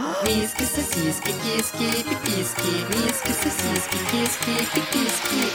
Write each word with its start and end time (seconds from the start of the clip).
Миски, 0.00 0.64
сосиски, 0.64 1.32
киски, 1.42 2.04
пиписки. 2.08 2.86
Миски, 2.88 3.32
сосиски, 3.32 3.98
киски, 4.10 4.56
пиписки. 4.74 5.52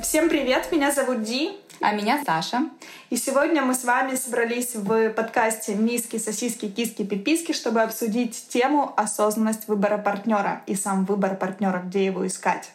Всем 0.00 0.28
привет, 0.28 0.72
меня 0.72 0.90
зовут 0.90 1.22
Ди. 1.22 1.52
А 1.80 1.92
меня 1.92 2.20
Саша. 2.26 2.62
И 3.10 3.16
сегодня 3.16 3.62
мы 3.62 3.74
с 3.74 3.84
вами 3.84 4.16
собрались 4.16 4.74
в 4.74 5.10
подкасте 5.10 5.76
«Миски, 5.76 6.18
сосиски, 6.18 6.68
киски, 6.68 7.04
пиписки», 7.04 7.52
чтобы 7.52 7.82
обсудить 7.82 8.48
тему 8.48 8.92
«Осознанность 8.96 9.68
выбора 9.68 9.98
партнера» 9.98 10.62
и 10.66 10.74
сам 10.74 11.04
выбор 11.04 11.36
партнера, 11.36 11.78
где 11.78 12.06
его 12.06 12.26
искать. 12.26 12.72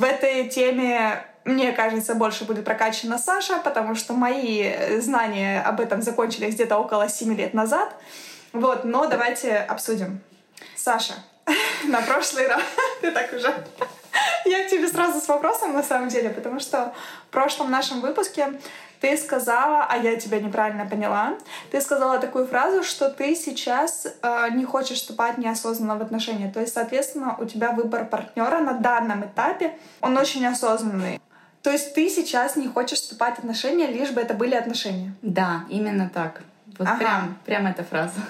В 0.00 0.02
этой 0.02 0.48
теме 0.48 1.24
мне 1.44 1.72
кажется, 1.72 2.14
больше 2.14 2.44
будет 2.44 2.64
прокачана 2.64 3.18
Саша, 3.18 3.58
потому 3.58 3.94
что 3.94 4.14
мои 4.14 4.98
знания 5.00 5.60
об 5.60 5.80
этом 5.80 6.02
закончились 6.02 6.54
где-то 6.54 6.78
около 6.78 7.08
7 7.08 7.34
лет 7.34 7.54
назад. 7.54 7.94
Вот, 8.52 8.84
но 8.84 9.06
давайте 9.06 9.56
обсудим. 9.56 10.20
Саша, 10.76 11.14
на 11.84 12.00
прошлый 12.02 12.46
раз 12.46 12.62
ты 13.00 13.10
так 13.10 13.32
уже... 13.32 13.52
Я 14.44 14.64
к 14.64 14.70
тебе 14.70 14.86
сразу 14.88 15.20
с 15.20 15.28
вопросом, 15.28 15.72
на 15.72 15.82
самом 15.82 16.08
деле, 16.08 16.30
потому 16.30 16.60
что 16.60 16.94
в 17.28 17.32
прошлом 17.32 17.70
нашем 17.70 18.00
выпуске 18.00 18.60
ты 19.00 19.16
сказала, 19.16 19.86
а 19.88 19.96
я 19.96 20.16
тебя 20.16 20.40
неправильно 20.40 20.86
поняла, 20.86 21.34
ты 21.70 21.80
сказала 21.80 22.18
такую 22.18 22.46
фразу, 22.46 22.82
что 22.82 23.10
ты 23.10 23.34
сейчас 23.34 24.06
э, 24.22 24.48
не 24.52 24.64
хочешь 24.64 24.98
вступать 24.98 25.36
неосознанно 25.36 25.96
в 25.96 26.02
отношения. 26.02 26.50
То 26.50 26.60
есть, 26.60 26.74
соответственно, 26.74 27.36
у 27.38 27.44
тебя 27.44 27.72
выбор 27.72 28.06
партнера 28.06 28.60
на 28.60 28.74
данном 28.74 29.24
этапе, 29.24 29.76
он 30.00 30.16
очень 30.16 30.46
осознанный. 30.46 31.20
То 31.64 31.70
есть 31.70 31.94
ты 31.94 32.10
сейчас 32.10 32.56
не 32.56 32.68
хочешь 32.68 33.00
вступать 33.00 33.36
в 33.36 33.38
отношения, 33.38 33.86
лишь 33.86 34.10
бы 34.10 34.20
это 34.20 34.34
были 34.34 34.54
отношения? 34.54 35.14
Да, 35.22 35.64
именно 35.70 36.10
так. 36.12 36.42
Вот 36.78 36.86
ага. 36.86 36.98
прям, 36.98 37.38
прям 37.46 37.66
эта 37.66 37.82
фраза. 37.82 38.20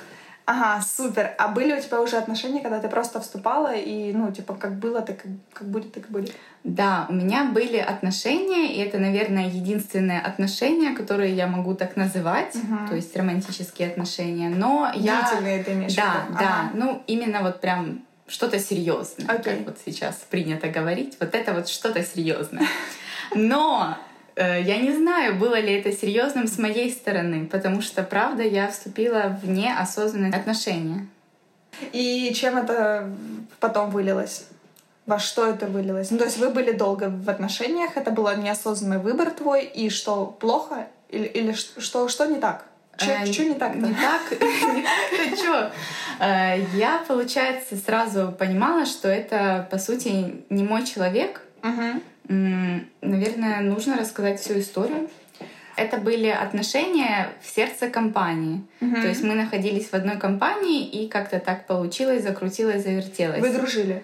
Ага, 0.47 0.81
супер. 0.83 1.35
А 1.39 1.49
были 1.49 1.77
у 1.77 1.81
тебя 1.81 2.01
уже 2.01 2.17
отношения, 2.17 2.61
когда 2.61 2.79
ты 2.79 2.89
просто 2.89 3.21
вступала 3.21 3.75
и, 3.75 4.13
ну, 4.13 4.31
типа, 4.31 4.55
как 4.55 4.75
было, 4.75 5.01
так 5.01 5.25
как 5.53 5.67
будет, 5.67 5.93
так 5.93 6.09
и 6.09 6.13
будет? 6.13 6.33
Да, 6.63 7.07
у 7.09 7.13
меня 7.13 7.45
были 7.47 7.79
отношения, 7.79 8.73
и 8.73 8.79
это, 8.79 8.99
наверное, 8.99 9.49
единственное 9.49 10.21
отношение, 10.21 10.95
которое 10.95 11.35
я 11.35 11.49
могу 11.49 11.75
так 11.75 11.97
называть, 11.97 12.55
угу. 12.55 12.89
то 12.89 12.95
есть 12.95 13.17
романтические 13.17 13.89
отношения. 13.89 14.49
Но 14.49 14.93
я... 14.95 15.23
Длительные 15.23 15.65
ты 15.65 15.73
имеешь 15.73 15.95
Да, 15.97 16.27
виду? 16.29 16.39
да. 16.39 16.61
Ага. 16.61 16.71
Ну, 16.75 17.03
именно 17.09 17.43
вот 17.43 17.61
прям 17.61 18.05
что-то 18.29 18.61
серьезное, 18.61 19.27
okay. 19.27 19.43
как 19.43 19.67
вот 19.67 19.79
сейчас 19.85 20.17
принято 20.31 20.69
говорить. 20.69 21.17
Вот 21.19 21.35
это 21.35 21.53
вот 21.53 21.69
что-то 21.69 22.05
серьезное. 22.05 22.69
Но 23.35 23.97
э, 24.37 24.63
я 24.63 24.79
не 24.79 24.93
знаю, 24.93 25.37
было 25.37 25.59
ли 25.61 25.75
это 25.75 25.93
серьезным 25.93 26.47
с 26.47 26.59
моей 26.59 26.91
стороны, 26.91 27.47
потому 27.47 27.83
что, 27.83 28.03
правда, 28.03 28.43
я 28.43 28.69
вступила 28.69 29.39
в 29.43 29.49
неосознанные 29.49 30.33
отношения. 30.33 31.07
И 31.93 32.33
чем 32.35 32.57
это 32.57 33.11
потом 33.61 33.91
вылилось? 33.91 34.47
Во 35.07 35.19
что 35.19 35.47
это 35.47 35.67
вылилось? 35.67 36.11
Ну, 36.11 36.19
то 36.19 36.25
есть 36.25 36.39
вы 36.39 36.51
были 36.51 36.73
долго 36.73 37.11
в 37.11 37.29
отношениях, 37.29 37.97
это 37.97 38.11
был 38.11 38.31
неосознанный 38.37 38.99
выбор 38.99 39.31
твой, 39.31 39.65
и 39.65 39.91
что, 39.91 40.27
плохо? 40.27 40.87
Или, 41.11 41.27
или 41.27 41.53
что, 41.53 42.09
что 42.09 42.27
не 42.27 42.41
так? 42.41 42.65
Что 42.97 43.11
э, 43.11 43.25
не 43.25 43.55
так-то? 43.55 43.79
Не 43.79 43.95
так? 43.95 44.23
Не 44.41 45.37
что? 45.37 45.73
Э, 46.21 46.61
я, 46.75 47.03
получается, 47.07 47.77
сразу 47.77 48.33
понимала, 48.39 48.87
что 48.87 49.09
это, 49.09 49.67
по 49.71 49.79
сути, 49.79 50.43
не 50.49 50.63
мой 50.63 50.87
человек. 50.87 51.43
Наверное, 52.29 53.61
нужно 53.61 53.97
рассказать 53.97 54.41
всю 54.41 54.59
историю. 54.59 55.09
Это 55.77 55.99
были 55.99 56.29
отношения 56.29 57.31
в 57.43 57.47
сердце 57.47 57.89
компании. 57.89 58.63
Угу. 58.81 58.95
То 58.95 59.09
есть 59.09 59.25
мы 59.25 59.35
находились 59.35 59.89
в 59.89 59.95
одной 59.95 60.17
компании, 60.17 60.87
и 60.87 61.09
как-то 61.09 61.41
так 61.41 61.67
получилось, 61.67 62.23
закрутилось, 62.23 62.85
завертелось. 62.85 63.41
Вы 63.41 63.53
дружили? 63.53 64.03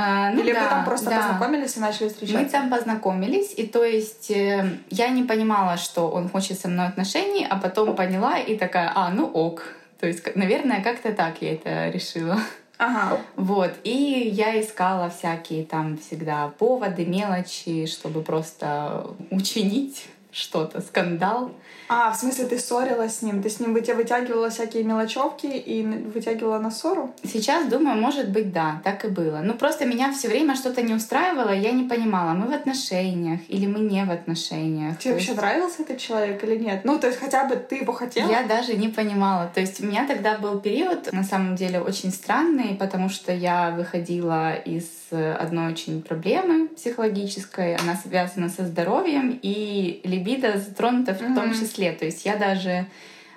А, 0.00 0.30
ну 0.30 0.42
Или 0.42 0.52
да, 0.52 0.62
вы 0.62 0.68
там 0.68 0.84
просто 0.84 1.10
да. 1.10 1.16
познакомились 1.16 1.76
и 1.76 1.80
начали 1.80 2.08
встречаться? 2.08 2.40
Мы 2.40 2.48
там 2.48 2.70
познакомились, 2.70 3.52
и 3.56 3.66
то 3.66 3.84
есть 3.84 4.30
э, 4.30 4.78
я 4.90 5.08
не 5.08 5.24
понимала, 5.24 5.76
что 5.76 6.08
он 6.08 6.28
хочет 6.28 6.60
со 6.60 6.68
мной 6.68 6.86
отношений, 6.86 7.44
а 7.48 7.56
потом 7.56 7.96
поняла 7.96 8.38
и 8.38 8.56
такая, 8.56 8.92
а, 8.94 9.10
ну 9.10 9.26
ок. 9.26 9.74
То 9.98 10.06
есть, 10.06 10.36
наверное, 10.36 10.84
как-то 10.84 11.12
так 11.12 11.42
я 11.42 11.54
это 11.54 11.88
решила. 11.88 12.38
Ага. 12.78 13.20
Вот. 13.34 13.72
И 13.82 14.30
я 14.32 14.60
искала 14.60 15.10
всякие 15.10 15.64
там 15.64 15.98
всегда 15.98 16.52
поводы, 16.58 17.04
мелочи, 17.04 17.86
чтобы 17.86 18.22
просто 18.22 19.10
учинить 19.30 20.06
что-то, 20.30 20.80
скандал. 20.80 21.50
А, 21.88 22.12
в 22.12 22.16
смысле, 22.16 22.44
ты 22.44 22.58
ссорилась 22.58 23.16
с 23.16 23.22
ним? 23.22 23.42
Ты 23.42 23.48
с 23.48 23.60
ним 23.60 23.72
вытягивала 23.72 24.50
всякие 24.50 24.84
мелочевки 24.84 25.46
и 25.46 25.82
вытягивала 25.82 26.58
на 26.58 26.70
ссору? 26.70 27.14
Сейчас 27.24 27.66
думаю, 27.66 27.96
может 27.96 28.28
быть, 28.30 28.52
да, 28.52 28.80
так 28.84 29.04
и 29.04 29.08
было. 29.08 29.40
Ну, 29.42 29.54
просто 29.54 29.86
меня 29.86 30.12
все 30.12 30.28
время 30.28 30.54
что-то 30.54 30.82
не 30.82 30.92
устраивало, 30.92 31.50
я 31.50 31.72
не 31.72 31.88
понимала, 31.88 32.34
мы 32.34 32.48
в 32.48 32.52
отношениях 32.52 33.40
или 33.48 33.66
мы 33.66 33.80
не 33.80 34.04
в 34.04 34.10
отношениях. 34.10 34.98
Тебе 34.98 35.14
вообще 35.14 35.28
есть... 35.28 35.40
нравился 35.40 35.82
этот 35.82 35.98
человек 35.98 36.44
или 36.44 36.56
нет? 36.56 36.84
Ну, 36.84 36.98
то 36.98 37.06
есть 37.06 37.18
хотя 37.18 37.44
бы 37.44 37.56
ты 37.56 37.76
его 37.76 37.92
хотела? 37.92 38.30
Я 38.30 38.42
даже 38.42 38.74
не 38.74 38.88
понимала. 38.88 39.50
То 39.54 39.60
есть 39.60 39.80
у 39.80 39.86
меня 39.86 40.06
тогда 40.06 40.36
был 40.36 40.60
период, 40.60 41.10
на 41.12 41.24
самом 41.24 41.56
деле, 41.56 41.80
очень 41.80 42.12
странный, 42.12 42.76
потому 42.78 43.08
что 43.08 43.32
я 43.32 43.70
выходила 43.70 44.54
из 44.54 44.84
одной 45.10 45.72
очень 45.72 46.02
проблемы 46.02 46.68
психологической. 46.68 47.76
Она 47.76 47.96
связана 47.96 48.50
со 48.50 48.66
здоровьем, 48.66 49.38
и 49.40 50.02
либидо 50.04 50.58
затронута 50.58 51.14
в 51.14 51.22
mm-hmm. 51.22 51.34
том 51.34 51.54
числе. 51.54 51.77
То 51.92 52.04
есть 52.04 52.24
я 52.24 52.36
даже 52.36 52.86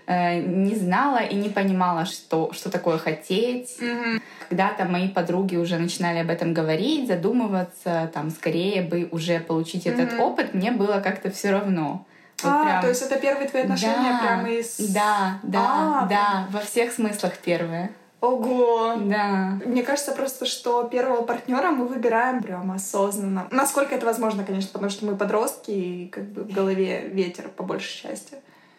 э, 0.07 0.40
не 0.40 0.75
знала 0.75 1.19
и 1.19 1.35
не 1.35 1.50
понимала, 1.50 2.06
что, 2.06 2.52
что 2.53 2.69
такое 2.69 2.97
хотеть. 2.97 3.78
Mm-hmm. 3.79 4.22
Когда-то 4.50 4.85
мои 4.85 5.07
подруги 5.07 5.56
уже 5.56 5.78
начинали 5.78 6.19
об 6.19 6.29
этом 6.29 6.53
говорить, 6.53 7.07
задумываться, 7.07 8.09
там, 8.13 8.30
скорее 8.30 8.81
бы 8.81 9.07
уже 9.12 9.40
получить 9.40 9.85
mm-hmm. 9.85 10.03
этот 10.03 10.19
опыт, 10.19 10.53
мне 10.53 10.72
было 10.72 11.00
как-то 11.00 11.31
все 11.31 11.51
равно. 11.51 12.06
Вот 12.44 12.50
а, 12.51 12.63
прям... 12.63 12.81
то 12.81 12.90
есть 12.90 13.01
это 13.01 13.19
первые 13.19 13.47
твои 13.47 13.63
отношения 13.63 14.12
да, 14.12 14.19
прямо 14.19 14.50
из... 14.50 14.78
Да, 14.94 15.40
да, 15.44 15.59
а, 15.62 16.06
да, 16.07 16.47
во 16.50 16.59
всех 16.59 16.91
смыслах 16.91 17.38
первые. 17.38 17.91
Ого! 18.21 18.93
Да. 18.97 19.59
Мне 19.65 19.81
кажется 19.81 20.11
просто, 20.11 20.45
что 20.45 20.83
первого 20.83 21.23
партнера 21.23 21.71
мы 21.71 21.87
выбираем 21.87 22.41
прям 22.41 22.71
осознанно. 22.71 23.47
Насколько 23.49 23.95
это 23.95 24.05
возможно, 24.05 24.43
конечно, 24.43 24.69
потому 24.71 24.91
что 24.91 25.05
мы 25.05 25.17
подростки, 25.17 25.71
и 25.71 26.07
как 26.07 26.25
бы 26.25 26.43
в 26.43 26.53
голове 26.53 27.09
ветер 27.11 27.49
по 27.49 27.63
большей 27.63 28.03
части. 28.03 28.35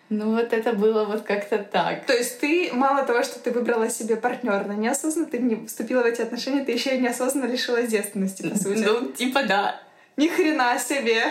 Ну 0.08 0.36
вот 0.36 0.52
это 0.52 0.74
было 0.74 1.04
вот 1.06 1.22
как-то 1.22 1.58
так. 1.58 2.04
То 2.06 2.12
есть 2.12 2.38
ты, 2.38 2.70
мало 2.72 3.02
того, 3.02 3.22
что 3.24 3.40
ты 3.40 3.50
выбрала 3.50 3.88
себе 3.88 4.16
партнера, 4.16 4.64
но 4.64 4.74
неосознанно 4.74 5.26
ты 5.26 5.38
не 5.38 5.66
вступила 5.66 6.02
в 6.02 6.06
эти 6.06 6.20
отношения, 6.20 6.64
ты 6.64 6.72
еще 6.72 6.96
и 6.96 7.00
неосознанно 7.00 7.50
лишилась 7.50 7.88
девственности, 7.88 8.48
по 8.48 8.56
сути. 8.56 8.84
Ну, 8.84 9.08
типа 9.08 9.42
да. 9.42 9.80
Ни 10.16 10.28
хрена 10.28 10.78
себе. 10.78 11.24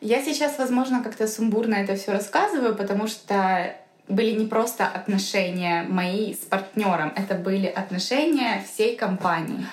Я 0.00 0.22
сейчас, 0.22 0.58
возможно, 0.58 1.02
как-то 1.02 1.28
сумбурно 1.28 1.74
это 1.74 1.94
все 1.94 2.12
рассказываю, 2.12 2.74
потому 2.74 3.06
что 3.06 3.76
были 4.08 4.32
не 4.32 4.46
просто 4.46 4.86
отношения 4.86 5.84
мои 5.88 6.34
с 6.34 6.38
партнером, 6.38 7.12
это 7.16 7.34
были 7.34 7.66
отношения 7.66 8.62
всей 8.66 8.96
компании. 8.96 9.66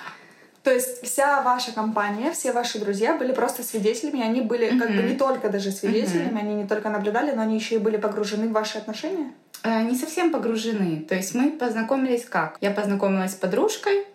То 0.64 0.72
есть 0.72 1.04
вся 1.04 1.42
ваша 1.42 1.72
компания, 1.72 2.32
все 2.32 2.52
ваши 2.52 2.80
друзья 2.80 3.18
были 3.18 3.34
просто 3.34 3.64
свидетелями, 3.64 4.22
они 4.22 4.42
были 4.42 4.68
mm-hmm. 4.68 4.80
как 4.80 4.96
бы 4.96 5.02
не 5.02 5.16
только 5.16 5.50
даже 5.50 5.72
свидетелями, 5.72 6.38
mm-hmm. 6.38 6.40
они 6.40 6.54
не 6.54 6.68
только 6.68 6.90
наблюдали, 6.90 7.32
но 7.32 7.42
они 7.42 7.56
еще 7.56 7.76
и 7.76 7.80
были 7.80 7.98
погружены 7.98 8.48
в 8.48 8.52
ваши 8.52 8.78
отношения? 8.78 9.32
Э, 9.64 9.82
не 9.82 9.96
совсем 9.96 10.32
погружены. 10.32 11.04
То 11.08 11.16
есть 11.16 11.34
мы 11.34 11.52
познакомились 11.52 12.26
как? 12.26 12.58
Я 12.62 12.72
познакомилась 12.72 13.32
с 13.32 13.36
подружкой, 13.36 14.06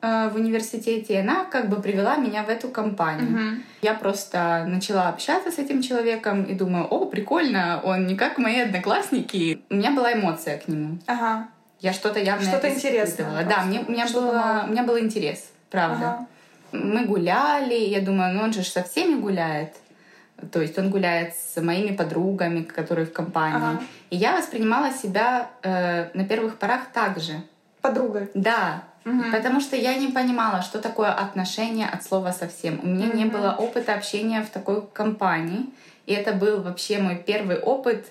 в 0.00 0.32
университете, 0.34 1.14
и 1.14 1.16
она 1.16 1.44
как 1.44 1.68
бы 1.68 1.80
привела 1.80 2.16
меня 2.16 2.42
в 2.42 2.48
эту 2.48 2.68
компанию. 2.68 3.28
Uh-huh. 3.28 3.62
Я 3.82 3.94
просто 3.94 4.64
начала 4.68 5.08
общаться 5.08 5.50
с 5.50 5.58
этим 5.58 5.82
человеком 5.82 6.44
и 6.44 6.54
думаю, 6.54 6.86
о, 6.86 7.06
прикольно, 7.06 7.80
он 7.82 8.06
не 8.06 8.16
как 8.16 8.38
мои 8.38 8.60
одноклассники. 8.60 9.60
У 9.70 9.74
меня 9.74 9.90
была 9.90 10.12
эмоция 10.12 10.58
к 10.58 10.68
нему. 10.68 10.98
Ага. 11.06 11.48
Я 11.80 11.92
что-то 11.92 12.18
явно 12.18 12.46
Что-то 12.46 12.68
интересное. 12.68 13.44
Да, 13.44 13.62
мне, 13.62 13.80
у, 13.86 13.90
меня 13.90 14.06
было, 14.12 14.64
у 14.66 14.70
меня 14.70 14.82
был 14.82 14.98
интерес, 14.98 15.50
правда. 15.70 16.06
Ага. 16.06 16.26
Мы 16.72 17.04
гуляли, 17.04 17.74
я 17.74 18.00
думаю, 18.00 18.34
ну 18.34 18.42
он 18.42 18.52
же 18.52 18.62
со 18.62 18.82
всеми 18.82 19.20
гуляет. 19.20 19.74
То 20.52 20.60
есть 20.60 20.78
он 20.78 20.90
гуляет 20.90 21.34
с 21.34 21.60
моими 21.60 21.94
подругами, 21.94 22.62
которые 22.62 23.06
в 23.06 23.12
компании. 23.12 23.56
Ага. 23.56 23.82
И 24.10 24.16
я 24.16 24.36
воспринимала 24.36 24.90
себя 24.90 25.48
э, 25.62 26.08
на 26.12 26.24
первых 26.24 26.58
порах 26.58 26.82
так 26.92 27.18
же. 27.18 27.42
Подругой? 27.80 28.30
Да. 28.34 28.84
Угу. 29.06 29.30
Потому 29.30 29.60
что 29.60 29.76
я 29.76 29.94
не 29.94 30.08
понимала, 30.08 30.62
что 30.62 30.80
такое 30.80 31.12
отношение 31.12 31.88
от 31.88 32.02
слова 32.02 32.32
совсем. 32.32 32.80
У 32.82 32.86
меня 32.86 33.06
угу. 33.06 33.16
не 33.16 33.24
было 33.24 33.54
опыта 33.56 33.94
общения 33.94 34.42
в 34.42 34.50
такой 34.50 34.84
компании. 34.92 35.66
И 36.06 36.12
это 36.12 36.32
был 36.32 36.60
вообще 36.60 36.98
мой 36.98 37.16
первый 37.16 37.58
опыт 37.58 38.06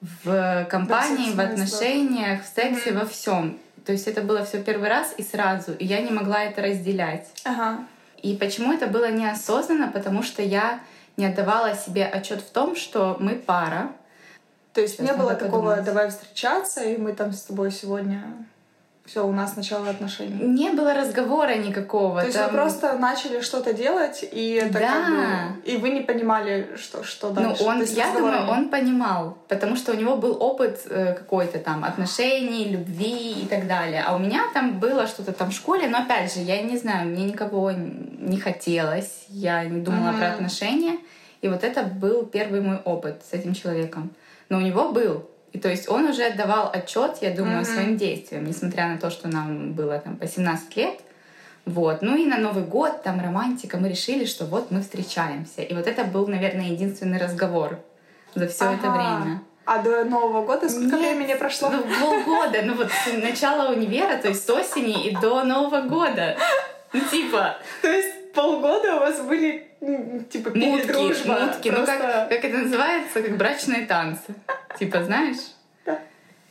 в 0.00 0.66
компании, 0.70 1.34
в 1.34 1.40
отношениях, 1.40 2.44
в 2.44 2.46
сексе, 2.46 2.92
угу. 2.92 3.00
во 3.00 3.06
всем. 3.06 3.58
То 3.84 3.92
есть 3.92 4.06
это 4.06 4.22
было 4.22 4.44
все 4.44 4.62
первый 4.62 4.88
раз 4.88 5.14
и 5.16 5.22
сразу. 5.22 5.72
И 5.72 5.84
я 5.84 6.00
не 6.00 6.10
могла 6.10 6.44
это 6.44 6.62
разделять. 6.62 7.28
Ага. 7.44 7.80
И 8.22 8.36
почему 8.36 8.72
это 8.72 8.86
было 8.86 9.10
неосознанно? 9.10 9.88
Потому 9.88 10.22
что 10.22 10.42
я 10.42 10.80
не 11.16 11.26
отдавала 11.26 11.74
себе 11.74 12.06
отчет 12.06 12.40
в 12.40 12.50
том, 12.50 12.76
что 12.76 13.16
мы 13.18 13.34
пара. 13.34 13.90
То 14.74 14.80
есть 14.80 14.96
Сейчас 14.96 15.10
не 15.10 15.16
было 15.16 15.34
такого 15.34 15.70
подумать. 15.70 15.84
«давай 15.84 16.10
встречаться, 16.10 16.84
и 16.84 16.96
мы 16.98 17.14
там 17.14 17.32
с 17.32 17.42
тобой 17.42 17.72
сегодня...» 17.72 18.22
Все, 19.06 19.24
у 19.24 19.32
нас 19.32 19.56
начало 19.56 19.88
отношений. 19.88 20.34
Не 20.44 20.70
было 20.72 20.92
разговора 20.92 21.54
никакого. 21.54 22.20
То 22.20 22.26
есть 22.26 22.36
там- 22.38 22.50
вы 22.50 22.56
просто 22.56 22.98
начали 22.98 23.40
что-то 23.40 23.72
делать, 23.72 24.24
и 24.32 24.54
это 24.54 24.72
Да. 24.80 24.80
как 24.80 25.08
бы... 25.10 25.70
И 25.70 25.76
вы 25.76 25.90
не 25.90 26.00
понимали, 26.00 26.66
что, 26.76 27.04
что 27.04 27.28
Ну, 27.28 27.34
дальше. 27.34 27.62
он, 27.62 27.76
То 27.76 27.82
есть 27.82 27.96
я 27.96 28.06
разговора 28.06 28.38
думаю, 28.38 28.50
он 28.52 28.68
понимал, 28.68 29.38
потому 29.48 29.76
что 29.76 29.92
у 29.92 29.94
него 29.96 30.16
был 30.16 30.36
опыт 30.42 30.80
э, 30.90 31.14
какой-то 31.14 31.58
там 31.60 31.84
отношений, 31.84 32.64
любви 32.68 33.32
и 33.42 33.46
так 33.46 33.68
далее. 33.68 34.02
А 34.04 34.16
у 34.16 34.18
меня 34.18 34.40
там 34.52 34.80
было 34.80 35.06
что-то 35.06 35.32
там 35.32 35.50
в 35.50 35.54
школе, 35.54 35.86
но 35.88 35.98
опять 35.98 36.34
же, 36.34 36.40
я 36.40 36.60
не 36.62 36.76
знаю, 36.76 37.08
мне 37.08 37.24
никого 37.26 37.70
не 37.72 38.38
хотелось, 38.38 39.24
я 39.28 39.64
не 39.64 39.80
думала 39.80 40.10
Мгм. 40.10 40.18
про 40.18 40.28
отношения. 40.32 40.98
И 41.42 41.48
вот 41.48 41.62
это 41.62 41.82
был 41.84 42.26
первый 42.26 42.60
мой 42.60 42.78
опыт 42.84 43.22
с 43.30 43.32
этим 43.32 43.54
человеком. 43.54 44.10
Но 44.48 44.58
у 44.58 44.60
него 44.60 44.90
был. 44.90 45.30
И 45.56 45.58
то 45.58 45.70
есть 45.70 45.88
он 45.88 46.04
уже 46.04 46.24
отдавал 46.24 46.70
отчет, 46.70 47.16
я 47.22 47.30
думаю, 47.30 47.62
Мгм. 47.62 47.64
своим 47.64 47.96
действиям, 47.96 48.44
несмотря 48.44 48.88
на 48.88 48.98
то, 48.98 49.08
что 49.08 49.26
нам 49.28 49.72
было 49.72 49.98
там 49.98 50.16
по 50.18 50.26
17 50.26 50.76
лет. 50.76 51.00
Вот. 51.64 52.02
Ну 52.02 52.14
и 52.14 52.26
на 52.26 52.36
Новый 52.36 52.62
год, 52.62 53.02
там 53.02 53.18
романтика, 53.22 53.78
мы 53.78 53.88
решили, 53.88 54.26
что 54.26 54.44
вот 54.44 54.70
мы 54.70 54.82
встречаемся. 54.82 55.62
И 55.62 55.72
вот 55.74 55.86
это 55.86 56.04
был, 56.04 56.26
наверное, 56.26 56.66
единственный 56.72 57.18
разговор 57.18 57.78
за 58.34 58.48
все 58.48 58.66
это 58.72 58.88
Ага. 58.88 58.90
время. 58.98 59.42
А 59.64 59.78
до 59.82 60.04
Нового 60.04 60.44
года 60.44 60.68
сколько 60.68 60.96
Нет, 60.96 61.00
времени 61.16 61.34
прошло? 61.38 61.70
Ну, 61.70 61.82
полгода. 62.00 62.60
Ну 62.62 62.74
вот 62.74 62.88
с 62.90 63.12
начала 63.22 63.72
универа, 63.72 64.18
то 64.18 64.28
есть 64.28 64.44
с 64.46 64.50
осени 64.50 65.06
и 65.08 65.16
до 65.16 65.42
Нового 65.42 65.80
года. 65.88 66.36
Ну 66.92 67.00
типа, 67.10 67.56
То 67.80 67.88
есть 67.88 68.14
полгода 68.36 68.96
у 68.96 68.98
вас 69.00 69.20
были 69.22 69.66
м, 69.80 70.24
типа 70.26 70.50
мутки, 70.50 70.86
передружба. 70.86 71.32
мутки. 71.40 71.68
Ну 71.70 71.84
как, 71.86 71.98
Просто- 71.98 72.26
как 72.30 72.44
это 72.44 72.58
называется? 72.58 73.22
Как 73.22 73.36
брачные 73.36 73.86
танцы. 73.86 74.34
Типа, 74.78 75.02
знаешь? 75.02 75.38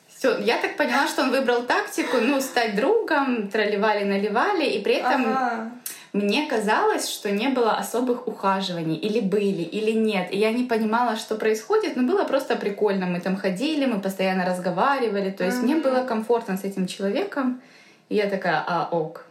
Все, 0.07 0.37
я 0.39 0.57
так 0.57 0.77
поняла, 0.77 1.07
что 1.07 1.23
он 1.23 1.31
выбрал 1.31 1.63
тактику, 1.63 2.17
ну, 2.21 2.39
стать 2.41 2.75
другом, 2.75 3.49
тролливали-наливали, 3.49 4.65
и 4.65 4.81
при 4.81 4.95
этом 4.95 5.25
Ага. 5.27 5.71
Мне 6.13 6.47
казалось, 6.47 7.09
что 7.09 7.29
не 7.29 7.49
было 7.49 7.73
особых 7.73 8.25
ухаживаний, 8.29 8.95
или 8.95 9.19
были, 9.19 9.63
или 9.63 9.91
нет. 9.91 10.29
И 10.31 10.37
я 10.37 10.53
не 10.53 10.63
понимала, 10.63 11.17
что 11.17 11.35
происходит, 11.35 11.97
но 11.97 12.03
было 12.03 12.23
просто 12.23 12.55
прикольно. 12.55 13.05
Мы 13.05 13.19
там 13.19 13.35
ходили, 13.35 13.85
мы 13.85 13.99
постоянно 13.99 14.45
разговаривали. 14.45 15.29
То 15.31 15.43
есть 15.43 15.61
мне 15.61 15.75
Мгм. 15.75 15.83
было 15.83 16.05
комфортно 16.05 16.55
с 16.55 16.63
этим 16.63 16.87
человеком. 16.87 17.59
И 18.07 18.15
я 18.15 18.29
такая, 18.29 18.63
а, 18.65 18.87
ок. 18.91 19.24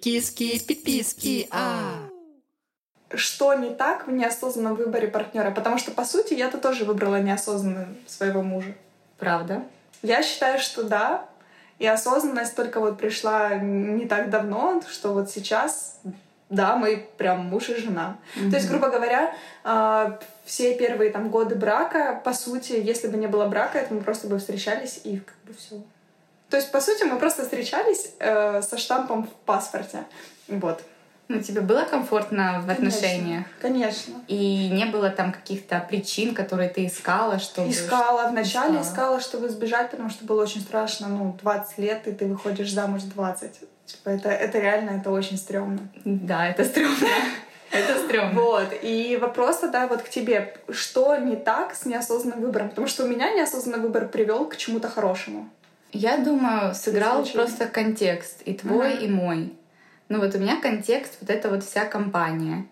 Киски, 0.00 0.58
пиписки, 0.58 1.48
а. 1.50 2.08
Что 3.12 3.54
не 3.54 3.70
так 3.70 4.06
в 4.06 4.10
неосознанном 4.10 4.74
выборе 4.74 5.08
партнера? 5.08 5.50
Потому 5.50 5.78
что, 5.78 5.92
по 5.92 6.04
сути, 6.04 6.34
я-то 6.34 6.58
тоже 6.58 6.84
выбрала 6.84 7.20
неосознанно 7.20 7.88
своего 8.06 8.42
мужа. 8.42 8.74
Правда? 9.18 9.62
Я 10.02 10.22
считаю, 10.22 10.58
что 10.58 10.82
да. 10.82 11.28
И 11.78 11.86
осознанность 11.86 12.54
только 12.54 12.80
вот 12.80 12.98
пришла 12.98 13.54
не 13.54 14.06
так 14.06 14.30
давно, 14.30 14.80
что 14.88 15.12
вот 15.12 15.30
сейчас, 15.30 15.98
да, 16.48 16.76
мы 16.76 17.08
прям 17.16 17.46
муж 17.46 17.68
и 17.68 17.76
жена. 17.76 18.18
То 18.34 18.56
есть, 18.56 18.68
грубо 18.68 18.90
говоря, 18.90 19.34
а, 19.64 20.18
все 20.44 20.76
первые 20.76 21.10
там 21.10 21.30
годы 21.30 21.54
брака, 21.56 22.20
по 22.24 22.32
сути, 22.32 22.72
если 22.72 23.08
бы 23.08 23.16
не 23.16 23.26
было 23.26 23.46
брака, 23.46 23.78
это 23.78 23.92
мы 23.94 24.02
просто 24.02 24.28
бы 24.28 24.38
встречались 24.38 25.00
и 25.04 25.18
как 25.18 25.36
бы 25.46 25.54
все. 25.54 25.82
То 26.50 26.56
есть, 26.56 26.70
по 26.70 26.80
сути, 26.80 27.04
мы 27.04 27.18
просто 27.18 27.42
встречались 27.42 28.12
э, 28.18 28.62
со 28.62 28.78
штампом 28.78 29.26
в 29.26 29.30
паспорте. 29.46 30.04
Вот. 30.48 30.82
Ну, 31.28 31.40
тебе 31.40 31.62
было 31.62 31.84
комфортно 31.84 32.62
в 32.66 32.70
отношениях? 32.70 33.46
Конечно. 33.60 34.14
И 34.28 34.68
не 34.68 34.84
было 34.84 35.08
там 35.08 35.32
каких-то 35.32 35.80
причин, 35.88 36.34
которые 36.34 36.68
ты 36.68 36.86
искала, 36.86 37.38
чтобы... 37.38 37.70
Искала 37.70 38.28
вначале, 38.28 38.80
Искала. 38.80 38.82
искала, 38.82 39.20
чтобы 39.20 39.48
сбежать, 39.48 39.90
потому 39.90 40.10
что 40.10 40.26
было 40.26 40.42
очень 40.42 40.60
страшно. 40.60 41.08
Ну, 41.08 41.36
20 41.42 41.78
лет, 41.78 42.06
и 42.06 42.12
ты 42.12 42.26
выходишь 42.26 42.70
замуж 42.70 43.02
в 43.02 43.14
20. 43.14 43.60
Типа, 43.86 44.08
это, 44.10 44.28
это 44.28 44.58
реально, 44.58 44.90
это 45.00 45.10
очень 45.10 45.38
стрёмно. 45.38 45.88
Да, 46.04 46.46
это 46.46 46.64
стрёмно. 46.64 46.96
Это 47.70 47.98
стрёмно. 47.98 48.40
Вот. 48.40 48.68
И 48.82 49.18
вопрос 49.20 49.58
тогда 49.58 49.88
вот 49.88 50.02
к 50.02 50.08
тебе. 50.08 50.54
Что 50.70 51.16
не 51.16 51.34
так 51.34 51.74
с 51.74 51.84
неосознанным 51.86 52.40
выбором? 52.40 52.68
Потому 52.68 52.86
что 52.86 53.02
у 53.04 53.08
меня 53.08 53.32
неосознанный 53.32 53.80
выбор 53.80 54.06
привел 54.06 54.46
к 54.46 54.56
чему-то 54.56 54.88
хорошему. 54.88 55.50
Я 55.94 56.18
думаю, 56.18 56.74
сыграл 56.74 57.24
просто 57.24 57.66
контекст 57.66 58.42
и 58.44 58.52
твой, 58.54 58.94
Мгм. 58.94 59.04
и 59.04 59.08
мой. 59.08 59.52
Ну 60.08 60.18
вот 60.20 60.34
у 60.34 60.38
меня 60.38 60.60
контекст, 60.60 61.16
вот 61.20 61.30
эта 61.30 61.48
вот 61.48 61.62
вся 61.62 61.84
компания. 61.84 62.66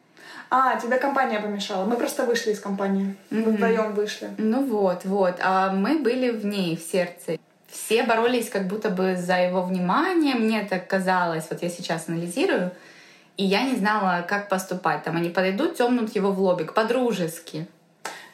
А, 0.50 0.76
тебе 0.78 0.98
компания 0.98 1.38
помешала. 1.40 1.84
Мы 1.86 1.96
просто 1.96 2.26
вышли 2.26 2.50
из 2.50 2.58
компании. 2.60 3.16
Мы 3.30 3.40
Мгм. 3.42 3.52
вдвоем 3.56 3.94
вышли. 3.94 4.30
Ну 4.38 4.64
вот, 4.66 5.04
вот. 5.04 5.36
А 5.40 5.72
мы 5.72 5.98
были 6.00 6.30
в 6.30 6.44
ней, 6.44 6.76
в 6.76 6.80
сердце. 6.82 7.38
Все 7.70 8.02
боролись 8.02 8.50
как 8.50 8.66
будто 8.66 8.90
бы 8.90 9.16
за 9.16 9.36
его 9.38 9.62
внимание, 9.62 10.34
мне 10.34 10.62
так 10.68 10.88
казалось. 10.88 11.44
Вот 11.48 11.62
я 11.62 11.70
сейчас 11.70 12.08
анализирую, 12.08 12.72
и 13.36 13.44
я 13.44 13.62
не 13.62 13.76
знала, 13.76 14.26
как 14.28 14.48
поступать. 14.48 15.04
Там 15.04 15.16
они 15.16 15.30
подойдут, 15.30 15.76
темнут 15.76 16.14
его 16.14 16.32
в 16.32 16.40
лобик, 16.40 16.74
по-дружески. 16.74 17.66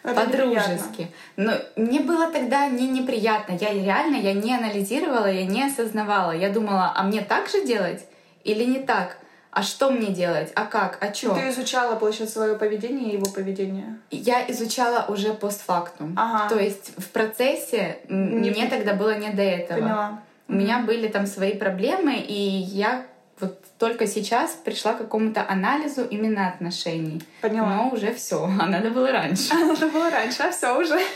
По-дружески. 0.03 1.09
Но 1.37 1.53
мне 1.77 2.00
было 2.00 2.31
тогда 2.31 2.69
не 2.69 2.89
неприятно. 2.89 3.53
Я 3.61 3.73
реально, 3.73 4.17
я 4.17 4.33
не 4.33 4.55
анализировала, 4.55 5.31
я 5.31 5.45
не 5.45 5.65
осознавала. 5.65 6.33
Я 6.33 6.50
думала, 6.50 6.93
а 6.95 7.03
мне 7.03 7.21
так 7.21 7.49
же 7.49 7.65
делать 7.65 8.05
или 8.45 8.65
не 8.65 8.79
так? 8.79 9.19
А 9.50 9.62
что 9.62 9.91
мне 9.91 10.09
делать? 10.09 10.53
А 10.55 10.67
как? 10.67 10.99
А 11.00 11.12
что? 11.12 11.35
Ты 11.35 11.49
изучала, 11.49 11.97
получается, 11.97 12.35
свое 12.37 12.55
поведение 12.55 13.11
и 13.11 13.17
его 13.17 13.27
поведение. 13.31 13.99
Я 14.11 14.49
изучала 14.50 15.06
уже 15.09 15.35
постфактум. 15.35 16.15
Ага. 16.17 16.49
То 16.49 16.61
есть 16.61 16.93
в 16.97 17.09
процессе 17.09 17.99
Не- 18.09 18.50
мне 18.50 18.69
тогда 18.69 18.95
было 18.95 19.19
не 19.19 19.31
до 19.31 19.43
этого. 19.43 19.81
Поняла. 19.81 20.23
У 20.49 20.53
меня 20.53 20.79
были 20.81 21.09
там 21.09 21.27
свои 21.27 21.55
проблемы, 21.55 22.17
и 22.17 22.33
я 22.33 23.05
вот 23.41 23.59
только 23.79 24.07
сейчас 24.07 24.51
пришла 24.65 24.93
к 24.95 24.99
какому-то 24.99 25.45
анализу 25.49 26.05
именно 26.05 26.49
отношений. 26.49 27.23
Поняла. 27.41 27.77
Но 27.77 27.91
уже 27.91 28.13
все, 28.13 28.45
а 28.61 28.67
надо 28.67 28.91
было 28.91 29.13
раньше. 29.13 29.55
Надо 29.55 29.87
было 29.89 30.11
раньше, 30.11 30.43
а 30.43 30.51
все 30.51 30.79
уже. 30.79 30.99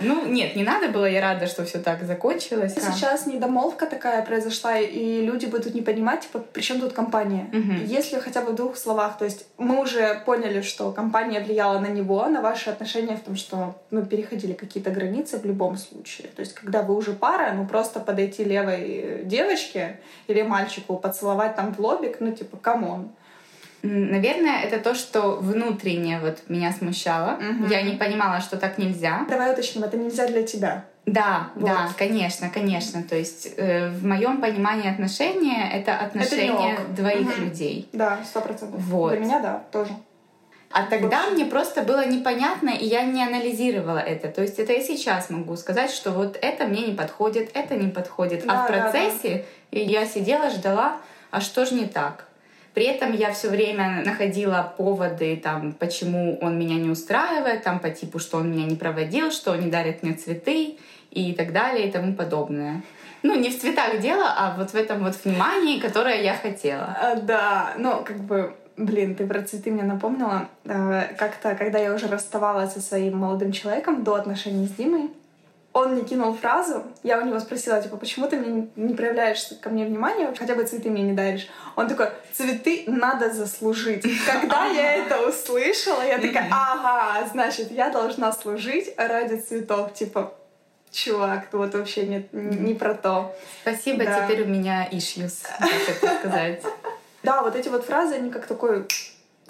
Ну, 0.00 0.26
нет, 0.26 0.54
не 0.54 0.62
надо 0.62 0.88
было, 0.88 1.06
я 1.06 1.20
рада, 1.20 1.48
что 1.48 1.64
все 1.64 1.78
так 1.80 2.04
закончилось. 2.04 2.76
А. 2.76 2.92
Сейчас 2.92 3.26
недомолвка 3.26 3.86
такая 3.86 4.24
произошла, 4.24 4.78
и 4.78 5.24
люди 5.24 5.46
будут 5.46 5.74
не 5.74 5.82
понимать, 5.82 6.20
типа, 6.20 6.38
при 6.38 6.60
чем 6.62 6.80
тут 6.80 6.92
компания? 6.92 7.48
Мгм. 7.52 7.84
Если 7.84 8.20
хотя 8.20 8.42
бы 8.42 8.52
в 8.52 8.54
двух 8.54 8.76
словах, 8.76 9.18
то 9.18 9.24
есть 9.24 9.46
мы 9.58 9.80
уже 9.80 10.22
поняли, 10.24 10.60
что 10.60 10.92
компания 10.92 11.40
влияла 11.40 11.80
на 11.80 11.88
него, 11.88 12.26
на 12.26 12.40
ваши 12.40 12.70
отношения 12.70 13.16
в 13.16 13.20
том, 13.20 13.34
что 13.34 13.74
ну, 13.90 14.06
переходили 14.06 14.52
какие-то 14.52 14.90
границы 14.90 15.38
в 15.38 15.44
любом 15.44 15.76
случае. 15.76 16.28
То 16.28 16.40
есть 16.40 16.54
когда 16.54 16.82
вы 16.82 16.94
уже 16.94 17.12
пара, 17.12 17.52
ну 17.52 17.66
просто 17.66 17.98
подойти 17.98 18.44
левой 18.44 19.22
девочке 19.24 19.98
или 20.28 20.42
мальчику, 20.42 20.96
поцеловать 20.96 21.56
там 21.56 21.74
в 21.74 21.80
лобик, 22.08 22.20
ну 22.20 22.32
типа, 22.32 22.56
come 22.56 22.87
on. 22.87 23.10
Наверное, 23.82 24.62
это 24.62 24.80
то, 24.80 24.94
что 24.94 25.36
внутренне 25.36 26.18
вот 26.20 26.38
меня 26.48 26.72
смущало. 26.72 27.38
Мгм. 27.40 27.68
Я 27.68 27.82
не 27.82 27.92
понимала, 27.96 28.40
что 28.40 28.56
так 28.56 28.76
нельзя. 28.76 29.24
Давай 29.30 29.52
уточним, 29.52 29.84
это 29.84 29.96
нельзя 29.96 30.26
для 30.26 30.42
тебя. 30.42 30.84
Да, 31.06 31.50
Вот. 31.54 31.64
да, 31.64 31.88
конечно, 31.96 32.50
конечно. 32.50 33.02
То 33.02 33.14
есть 33.16 33.54
э, 33.56 33.88
в 33.90 34.04
моем 34.04 34.40
понимании 34.40 34.90
отношения 34.90 35.70
это 35.72 35.96
отношения 35.96 36.74
ок. 36.74 36.94
двоих 36.94 37.36
Мгм. 37.36 37.44
людей. 37.44 37.88
Да, 37.92 38.18
сто 38.28 38.40
процентов. 38.40 38.80
Вот. 38.80 39.12
Для 39.12 39.20
меня, 39.20 39.38
да, 39.40 39.62
тоже. 39.70 39.92
А 40.70 40.82
тогда 40.82 41.20
Вообще. 41.20 41.30
мне 41.34 41.44
просто 41.46 41.82
было 41.82 42.04
непонятно, 42.04 42.68
и 42.68 42.84
я 42.84 43.04
не 43.04 43.24
анализировала 43.24 44.00
это. 44.00 44.28
То 44.28 44.42
есть 44.42 44.58
это 44.58 44.72
я 44.74 44.82
сейчас 44.82 45.30
могу 45.30 45.56
сказать, 45.56 45.90
что 45.90 46.10
вот 46.10 46.36
это 46.42 46.66
мне 46.66 46.88
не 46.88 46.94
подходит, 46.94 47.52
это 47.54 47.74
не 47.74 47.88
подходит. 47.88 48.44
Да, 48.44 48.64
а 48.64 48.68
в 48.68 48.70
да, 48.70 48.90
процессе 48.90 49.46
я 49.70 50.04
сидела, 50.04 50.50
ждала, 50.50 50.98
а 51.30 51.40
что 51.40 51.64
же 51.64 51.74
не 51.74 51.86
так? 51.86 52.26
При 52.74 52.84
этом 52.84 53.12
я 53.12 53.32
все 53.32 53.48
время 53.48 54.02
находила 54.04 54.72
поводы, 54.76 55.36
там, 55.36 55.72
почему 55.72 56.38
он 56.40 56.58
меня 56.58 56.76
не 56.76 56.90
устраивает, 56.90 57.64
там, 57.64 57.80
по 57.80 57.90
типу, 57.90 58.18
что 58.18 58.38
он 58.38 58.52
меня 58.52 58.66
не 58.66 58.76
проводил, 58.76 59.30
что 59.32 59.52
он 59.52 59.60
не 59.60 59.70
дарит 59.70 60.02
мне 60.02 60.12
цветы 60.12 60.76
и 61.10 61.32
так 61.32 61.52
далее 61.52 61.88
и 61.88 61.90
тому 61.90 62.14
подобное. 62.14 62.82
Ну, 63.22 63.34
не 63.34 63.50
в 63.50 63.60
цветах 63.60 63.98
дело, 64.00 64.26
а 64.26 64.54
вот 64.56 64.70
в 64.70 64.74
этом 64.76 65.02
вот 65.02 65.16
внимании, 65.24 65.80
которое 65.80 66.22
я 66.22 66.34
хотела. 66.34 66.96
А, 67.00 67.16
Да, 67.16 67.74
ну, 67.78 68.04
как 68.04 68.18
бы, 68.18 68.54
блин, 68.76 69.16
ты 69.16 69.26
про 69.26 69.42
цветы 69.42 69.72
мне 69.72 69.82
напомнила. 69.82 70.48
Э, 70.64 71.14
Как-то, 71.18 71.56
когда 71.56 71.80
я 71.80 71.92
уже 71.92 72.06
расставалась 72.06 72.74
со 72.74 72.80
своим 72.80 73.18
молодым 73.18 73.50
человеком 73.50 74.04
до 74.04 74.14
отношений 74.14 74.68
с 74.68 74.70
Димой, 74.70 75.10
он 75.78 75.92
мне 75.94 76.02
кинул 76.04 76.34
фразу, 76.34 76.82
я 77.02 77.18
у 77.18 77.24
него 77.24 77.38
спросила, 77.40 77.80
типа, 77.82 77.96
почему 77.96 78.28
ты 78.28 78.36
мне 78.36 78.68
не- 78.76 78.94
проявляешь 78.94 79.46
ко 79.60 79.70
мне 79.70 79.84
внимания, 79.86 80.34
хотя 80.38 80.54
бы 80.54 80.64
цветы 80.64 80.90
мне 80.90 81.02
не 81.02 81.12
даришь. 81.12 81.48
Он 81.76 81.88
такой, 81.88 82.08
цветы 82.32 82.84
надо 82.86 83.30
заслужить. 83.32 84.04
Когда 84.26 84.66
я 84.66 84.96
это 84.96 85.28
услышала, 85.28 86.02
я 86.02 86.18
такая, 86.18 86.48
ага, 86.50 87.26
значит, 87.32 87.70
я 87.70 87.90
должна 87.90 88.32
служить 88.32 88.92
ради 88.96 89.36
цветов. 89.40 89.94
Типа, 89.94 90.34
чувак, 90.90 91.48
вот 91.52 91.74
вообще 91.74 92.06
не, 92.06 92.28
не 92.32 92.74
про 92.74 92.94
то. 92.94 93.34
Спасибо, 93.62 94.04
Да. 94.04 94.24
теперь 94.24 94.42
у 94.42 94.46
меня 94.46 94.88
issues, 94.90 95.44
как 95.58 95.68
это 95.70 96.18
сказать. 96.20 96.62
Да, 97.24 97.42
вот 97.42 97.56
эти 97.56 97.68
вот 97.68 97.84
фразы, 97.84 98.14
они 98.14 98.30
как 98.30 98.46
такой 98.46 98.86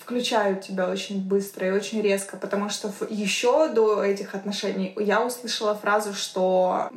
включают 0.01 0.63
тебя 0.63 0.89
очень 0.89 1.27
быстро 1.27 1.69
и 1.69 1.71
очень 1.71 2.01
резко, 2.01 2.37
потому 2.37 2.69
что 2.69 2.93
еще 3.09 3.69
до 3.69 4.03
этих 4.03 4.35
отношений 4.35 4.95
я 4.99 5.25
услышала 5.25 5.75
фразу, 5.75 6.15
что 6.15 6.91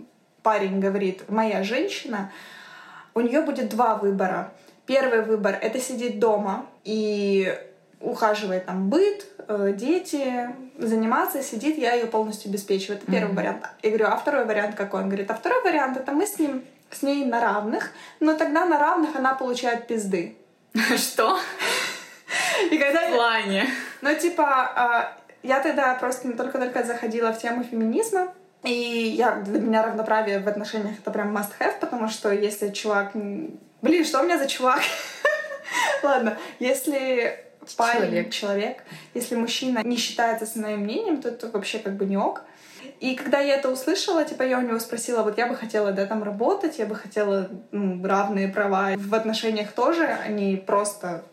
парень 0.44 0.80
говорит, 0.80 1.30
моя 1.30 1.64
женщина, 1.64 2.32
у 3.14 3.22
нее 3.22 3.42
будет 3.42 3.70
два 3.70 3.96
выбора. 3.96 4.52
Первый 4.86 5.22
выбор— 5.22 5.58
это 5.62 5.80
сидеть 5.80 6.20
дома 6.20 6.66
и 6.84 7.58
ухаживает 8.00 8.66
там 8.66 8.90
быт, 8.90 9.26
э, 9.48 9.74
дети, 9.76 10.50
заниматься, 10.78 11.44
сидит, 11.44 11.78
я 11.78 11.94
ее 11.94 12.08
полностью 12.08 12.50
обеспечиваю. 12.50 12.98
Это 12.98 13.12
первый 13.12 13.32
mm-hmm. 13.32 13.36
вариант. 13.36 13.66
Я 13.84 13.90
говорю, 13.90 14.06
а 14.08 14.18
второй 14.18 14.46
вариант 14.46 14.76
какой? 14.76 15.02
Он 15.02 15.08
говорит, 15.08 15.30
а 15.30 15.36
второй 15.36 15.62
вариант 15.64 15.98
это 15.98 16.12
мы 16.12 16.26
с 16.26 16.40
ним 16.40 16.64
с 16.90 17.04
ней 17.04 17.26
на 17.26 17.40
равных, 17.40 17.92
но 18.20 18.36
тогда 18.36 18.66
на 18.66 18.80
равных 18.80 19.16
она 19.16 19.34
получает 19.34 19.88
пизды. 19.88 20.36
Что? 20.98 21.38
И 22.70 22.78
когда 22.78 23.10
в 23.10 23.14
плане? 23.14 23.68
Ну, 24.02 24.16
типа, 24.16 24.46
а, 24.46 25.18
я 25.44 25.60
тогда 25.62 25.96
просто 25.96 26.32
только-только 26.34 26.84
заходила 26.84 27.32
в 27.32 27.40
тему 27.40 27.64
феминизма, 27.64 28.34
и 28.64 28.72
я, 28.72 29.36
для 29.38 29.60
меня 29.60 29.84
равноправие 29.84 30.40
в 30.40 30.48
отношениях 30.48 31.00
это 31.00 31.10
прям 31.12 31.36
must-have, 31.36 31.80
потому 31.80 32.08
что 32.10 32.32
если 32.32 32.70
чувак... 32.70 33.12
Блин, 33.82 34.06
что 34.06 34.20
у 34.20 34.24
меня 34.24 34.38
за 34.38 34.48
чувак? 34.48 34.82
Ладно, 36.04 36.38
если 36.60 37.44
парень, 37.76 38.02
человек. 38.02 38.30
человек, 38.30 38.84
если 39.16 39.36
мужчина 39.36 39.82
не 39.84 39.98
считается 39.98 40.46
с 40.46 40.56
моим 40.56 40.82
мнением, 40.82 41.22
то 41.22 41.30
это 41.30 41.50
вообще 41.50 41.80
как 41.80 41.96
бы 41.96 42.06
не 42.06 42.18
ок. 42.18 42.44
И 43.00 43.16
когда 43.16 43.40
я 43.40 43.56
это 43.56 43.70
услышала, 43.70 44.26
типа 44.26 44.44
я 44.44 44.60
у 44.60 44.62
него 44.62 44.80
спросила, 44.80 45.24
вот 45.24 45.38
я 45.38 45.48
бы 45.48 45.56
хотела, 45.56 45.92
да, 45.92 46.06
там 46.06 46.24
работать, 46.24 46.78
я 46.78 46.86
бы 46.86 46.96
хотела 46.96 47.50
ну, 47.72 48.06
равные 48.06 48.48
права 48.48 48.92
в 48.96 49.16
отношениях 49.16 49.72
тоже, 49.72 50.06
а 50.06 50.28
не 50.28 50.56
просто 50.56 51.24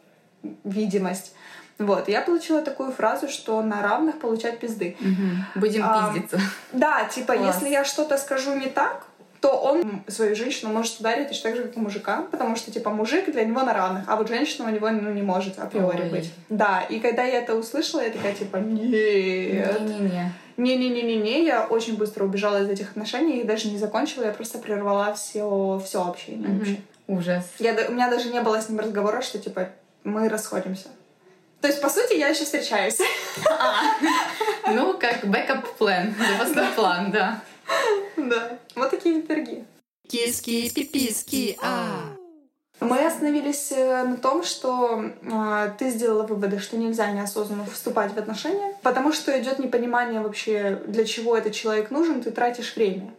видимость. 0.65 1.35
Вот, 1.79 2.09
я 2.09 2.23
получила 2.23 2.61
такую 2.61 2.91
фразу, 2.91 3.29
что 3.29 3.63
на 3.63 3.83
равных 3.83 4.19
получать 4.19 4.59
пизды. 4.59 4.97
Угу. 5.01 5.61
Будем 5.61 5.85
а, 5.85 6.13
пиздиться. 6.13 6.41
Да, 6.73 7.05
типа, 7.05 7.37
Класс. 7.37 7.55
если 7.55 7.69
я 7.69 7.85
что-то 7.85 8.19
скажу 8.19 8.55
не 8.55 8.67
так, 8.67 9.07
то 9.41 9.51
он 9.51 10.03
свою 10.09 10.35
женщину 10.35 10.73
может 10.73 10.99
ударить 10.99 11.29
точно 11.29 11.51
так 11.51 11.57
же, 11.57 11.63
как 11.65 11.77
и 11.77 11.81
мужика, 11.81 12.25
потому 12.31 12.57
что, 12.57 12.73
типа, 12.73 12.91
мужик 12.91 13.31
для 13.31 13.45
него 13.45 13.63
на 13.63 13.73
равных, 13.73 14.05
а 14.09 14.17
вот 14.17 14.29
женщина 14.29 14.69
у 14.69 14.73
него 14.73 14.91
ну, 14.91 15.13
не 15.13 15.23
может 15.23 15.59
априори 15.59 16.03
Ой. 16.03 16.11
быть. 16.11 16.33
Да, 16.49 16.83
и 16.89 16.99
когда 16.99 17.23
я 17.23 17.39
это 17.39 17.55
услышала, 17.55 18.01
я 18.01 18.11
такая, 18.11 18.35
типа, 18.35 18.57
нет. 18.57 19.81
Не-не-не. 19.81 20.33
Не-не-не-не-не, 20.57 21.45
я 21.45 21.67
очень 21.67 21.97
быстро 21.97 22.25
убежала 22.25 22.63
из 22.63 22.69
этих 22.69 22.91
отношений, 22.91 23.39
и 23.39 23.45
даже 23.45 23.69
не 23.69 23.79
закончила, 23.79 24.25
я 24.25 24.33
просто 24.33 24.59
прервала 24.59 25.15
все, 25.15 25.81
все 25.85 26.05
общение. 26.05 26.49
Угу. 27.07 27.19
Ужас. 27.19 27.45
Я, 27.61 27.77
у 27.89 27.93
меня 27.93 28.11
даже 28.11 28.31
не 28.31 28.41
было 28.41 28.61
с 28.61 28.69
ним 28.69 28.81
разговора, 28.81 29.23
что, 29.23 29.39
типа, 29.39 29.69
мы 30.09 30.29
расходимся. 30.29 30.89
То 31.61 31.69
есть, 31.69 31.81
по 31.81 31.89
сути, 31.89 32.15
я 32.15 32.29
еще 32.29 32.45
встречаюсь. 32.45 32.99
А, 33.51 33.83
ну, 34.73 34.97
как 34.99 35.27
backup 35.27 35.75
plan, 35.75 36.15
запасной 36.19 36.69
план, 36.75 37.11
да. 37.11 37.41
Да, 38.17 38.59
вот 38.75 38.91
такие 38.91 39.23
пироги. 39.23 39.65
Киски, 40.09 40.71
пиписки, 40.71 41.59
а. 41.63 42.15
Мы 42.81 43.05
остановились 43.05 43.73
э, 43.73 44.05
на 44.05 44.17
том, 44.17 44.45
что 44.45 45.03
э, 45.21 45.71
ты 45.79 45.91
сделала 45.91 46.23
выводы, 46.23 46.61
что 46.61 46.77
нельзя 46.77 47.11
неосознанно 47.11 47.67
вступать 47.67 48.13
в 48.13 48.19
отношения, 48.19 48.75
потому 48.83 49.13
что 49.13 49.39
идет 49.41 49.59
непонимание 49.59 50.21
вообще, 50.21 50.81
для 50.87 51.05
чего 51.05 51.37
этот 51.37 51.55
человек 51.55 51.91
нужен, 51.91 52.23
ты 52.23 52.31
тратишь 52.31 52.77
время. 52.77 53.13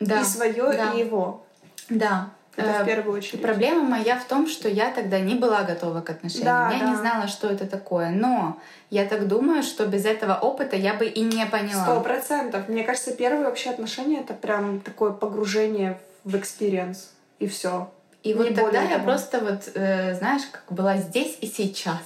Да. 0.00 0.20
И 0.20 0.24
свое, 0.24 0.72
да. 0.72 0.92
и 0.92 0.98
его. 0.98 1.46
Да. 1.88 2.30
Это 2.56 2.72
в 2.72 2.82
э, 2.82 2.86
первую 2.86 3.18
очередь. 3.18 3.42
Проблема 3.42 3.82
моя 3.82 4.18
в 4.18 4.24
том, 4.24 4.46
что 4.46 4.68
я 4.68 4.90
тогда 4.90 5.18
не 5.18 5.34
была 5.34 5.62
готова 5.62 6.00
к 6.00 6.10
отношениям. 6.10 6.46
Да, 6.46 6.70
я 6.72 6.80
да. 6.80 6.90
не 6.90 6.96
знала, 6.96 7.26
что 7.26 7.48
это 7.48 7.66
такое. 7.66 8.10
Но 8.10 8.58
я 8.90 9.04
так 9.06 9.26
думаю, 9.26 9.62
что 9.62 9.86
без 9.86 10.04
этого 10.04 10.34
опыта 10.34 10.76
я 10.76 10.94
бы 10.94 11.06
и 11.06 11.20
не 11.20 11.44
поняла. 11.46 11.84
Сто 11.84 12.00
процентов. 12.00 12.68
Мне 12.68 12.84
кажется, 12.84 13.12
первые 13.12 13.44
вообще 13.44 13.70
отношения 13.70 14.20
это 14.20 14.34
прям 14.34 14.80
такое 14.80 15.10
погружение 15.10 15.98
в 16.24 16.36
experience. 16.36 17.10
И 17.40 17.48
все. 17.48 17.90
И 18.22 18.28
не 18.28 18.34
вот 18.34 18.54
тогда 18.54 18.82
я 18.82 18.98
просто 18.98 19.40
вот, 19.40 19.70
э, 19.74 20.14
знаешь, 20.14 20.42
как 20.50 20.64
была 20.70 20.96
здесь 20.96 21.36
и 21.40 21.46
сейчас. 21.46 21.98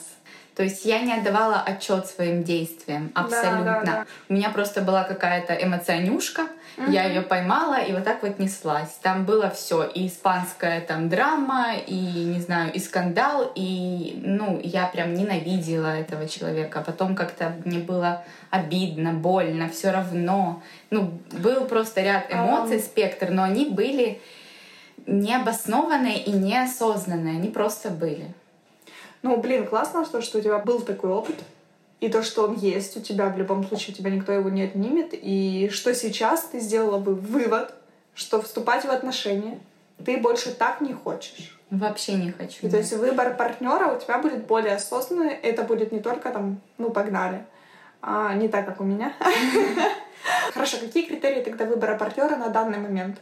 То 0.59 0.65
есть 0.65 0.85
я 0.85 0.99
не 1.03 1.12
отдавала 1.12 1.61
отчет 1.61 2.09
своим 2.09 2.43
действиям 2.43 3.12
абсолютно. 3.15 3.65
Да, 3.65 3.81
да, 3.81 3.85
да. 3.85 4.07
У 4.29 4.33
меня 4.33 4.50
просто 4.50 4.83
была 4.83 5.05
какая-то 5.05 5.55
эмоционюшка, 5.55 6.49
угу. 6.77 6.91
я 6.91 7.05
ее 7.05 7.21
поймала 7.21 7.81
и 7.81 7.93
вот 7.93 8.03
так 8.03 8.25
вот 8.25 8.41
неслась. 8.41 8.99
Там 9.00 9.25
было 9.25 9.50
все 9.50 9.85
и 9.85 10.09
испанская 10.09 10.81
там 10.81 11.09
драма, 11.09 11.77
и 11.87 11.95
не 11.95 12.41
знаю, 12.41 12.73
и 12.73 12.81
скандал, 12.81 13.53
и 13.55 14.21
ну 14.25 14.61
я 14.61 14.88
прям 14.88 15.15
ненавидела 15.15 15.97
этого 15.97 16.29
человека. 16.29 16.83
Потом 16.85 17.15
как-то 17.15 17.53
мне 17.65 17.79
было 17.79 18.25
обидно, 18.50 19.12
больно, 19.12 19.69
все 19.69 19.93
равно. 19.93 20.61
Ну 20.91 21.21
был 21.31 21.67
просто 21.67 22.00
ряд 22.00 22.35
эмоций, 22.35 22.81
спектр, 22.81 23.31
но 23.31 23.45
они 23.45 23.67
были 23.67 24.21
необоснованные 25.07 26.21
и 26.21 26.33
неосознанные, 26.33 27.37
они 27.37 27.49
просто 27.49 27.91
были. 27.91 28.35
Ну, 29.22 29.37
блин, 29.38 29.66
классно, 29.66 30.04
что, 30.04 30.20
что 30.22 30.38
у 30.38 30.40
тебя 30.40 30.58
был 30.58 30.80
такой 30.80 31.10
опыт, 31.10 31.37
и 32.00 32.08
то, 32.08 32.22
что 32.22 32.44
он 32.44 32.54
есть 32.54 32.96
у 32.96 33.00
тебя, 33.00 33.28
в 33.28 33.38
любом 33.38 33.66
случае, 33.66 33.94
у 33.94 33.96
тебя 33.98 34.10
никто 34.10 34.32
его 34.32 34.48
не 34.48 34.62
отнимет, 34.62 35.10
и 35.12 35.68
что 35.72 35.94
сейчас 35.94 36.42
ты 36.44 36.60
сделала 36.60 36.98
бы 36.98 37.14
вывод, 37.14 37.75
что 38.14 38.40
вступать 38.40 38.84
в 38.84 38.90
отношения 38.90 39.58
ты 40.04 40.18
больше 40.18 40.54
так 40.54 40.80
не 40.80 40.92
хочешь. 40.92 41.58
Вообще 41.70 42.14
не 42.14 42.30
хочу. 42.30 42.66
И 42.66 42.70
то 42.70 42.78
есть 42.78 42.92
выбор 42.92 43.34
партнера 43.34 43.92
у 43.92 44.00
тебя 44.00 44.18
будет 44.18 44.46
более 44.46 44.76
осознанный. 44.76 45.34
Это 45.34 45.64
будет 45.64 45.92
не 45.92 46.00
только 46.00 46.30
там, 46.30 46.60
ну, 46.78 46.90
погнали, 46.90 47.44
а 48.00 48.32
не 48.34 48.48
так, 48.48 48.64
как 48.64 48.80
у 48.80 48.84
меня. 48.84 49.12
Хорошо, 50.54 50.78
какие 50.78 51.06
критерии 51.06 51.42
тогда 51.42 51.64
выбора 51.66 51.96
партнера 51.96 52.37
на 52.37 52.48
данный 52.48 52.78
момент? 52.78 53.18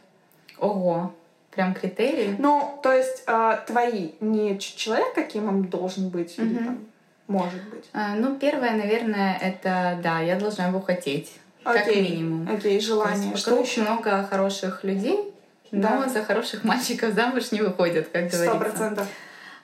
Ого, 0.59 1.13
прям 1.57 1.75
критерии? 1.75 2.37
Ну, 2.39 2.79
то 2.83 2.93
есть 2.93 3.25
э, 3.27 3.59
твои, 3.67 4.11
не 4.21 4.59
человек, 4.59 5.15
каким 5.15 5.49
он 5.49 5.65
должен 5.65 6.11
быть, 6.11 6.39
угу. 6.39 6.47
или 6.47 6.59
там, 6.59 6.79
может 7.27 7.63
быть. 7.71 7.87
А, 7.93 8.15
ну, 8.15 8.37
первое, 8.39 8.73
наверное, 8.73 9.37
это, 9.43 9.99
да, 10.03 10.21
я 10.21 10.39
должна 10.39 10.69
его 10.69 10.81
хотеть. 10.81 11.33
Окей. 11.65 11.83
Как 11.83 11.97
минимум. 11.97 12.49
Окей, 12.49 12.79
желание. 12.79 13.31
Есть, 13.31 13.43
Что 13.43 13.59
еще? 13.59 13.81
много 13.81 14.23
хороших 14.31 14.85
людей, 14.85 15.33
да. 15.73 15.97
но 15.97 16.09
за 16.09 16.23
хороших 16.23 16.63
мальчиков 16.63 17.15
замуж 17.15 17.51
не 17.51 17.63
выходят, 17.63 18.09
как 18.09 18.31
говорится. 18.31 18.45
Сто 18.45 18.59
процентов. 18.59 19.09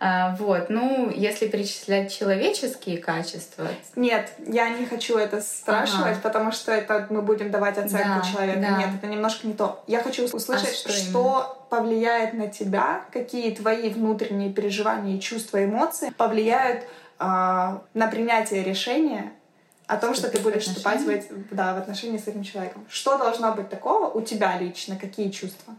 А, 0.04 0.34
вот, 0.34 0.68
ну, 0.68 1.10
если 1.14 1.46
перечислять 1.46 2.12
человеческие 2.12 2.98
качества. 2.98 3.68
Нет, 3.94 4.32
я 4.48 4.68
не 4.70 4.84
хочу 4.84 5.16
это 5.16 5.40
спрашивать, 5.40 6.14
ага. 6.14 6.20
потому 6.24 6.50
что 6.50 6.72
это 6.72 7.06
мы 7.08 7.22
будем 7.22 7.52
давать 7.52 7.78
оценку 7.78 8.20
да, 8.20 8.28
человека. 8.28 8.60
Да. 8.60 8.78
Нет, 8.78 8.88
это 8.98 9.06
немножко 9.06 9.46
не 9.46 9.52
то. 9.52 9.84
Я 9.86 10.02
хочу 10.02 10.24
услышать, 10.24 10.70
а 10.70 10.74
что, 10.74 10.92
что 10.92 11.66
повлияет 11.70 12.34
на 12.34 12.48
тебя, 12.48 13.04
какие 13.12 13.54
твои 13.54 13.90
внутренние 13.90 14.52
переживания, 14.52 15.20
чувства, 15.20 15.64
эмоции 15.64 16.10
повлияют 16.10 16.82
а, 17.20 17.84
на 17.94 18.08
принятие 18.08 18.64
решения 18.64 19.32
о 19.86 19.98
том, 19.98 20.16
что 20.16 20.28
ты 20.28 20.40
будешь 20.40 20.64
вступать 20.64 21.02
в, 21.02 21.54
да, 21.54 21.74
в 21.74 21.78
отношения 21.78 22.18
с 22.18 22.26
этим 22.26 22.42
человеком. 22.42 22.84
Что 22.88 23.18
должно 23.18 23.52
быть 23.52 23.68
такого 23.68 24.08
у 24.08 24.20
тебя 24.20 24.58
лично? 24.58 24.96
Какие 24.96 25.30
чувства? 25.30 25.74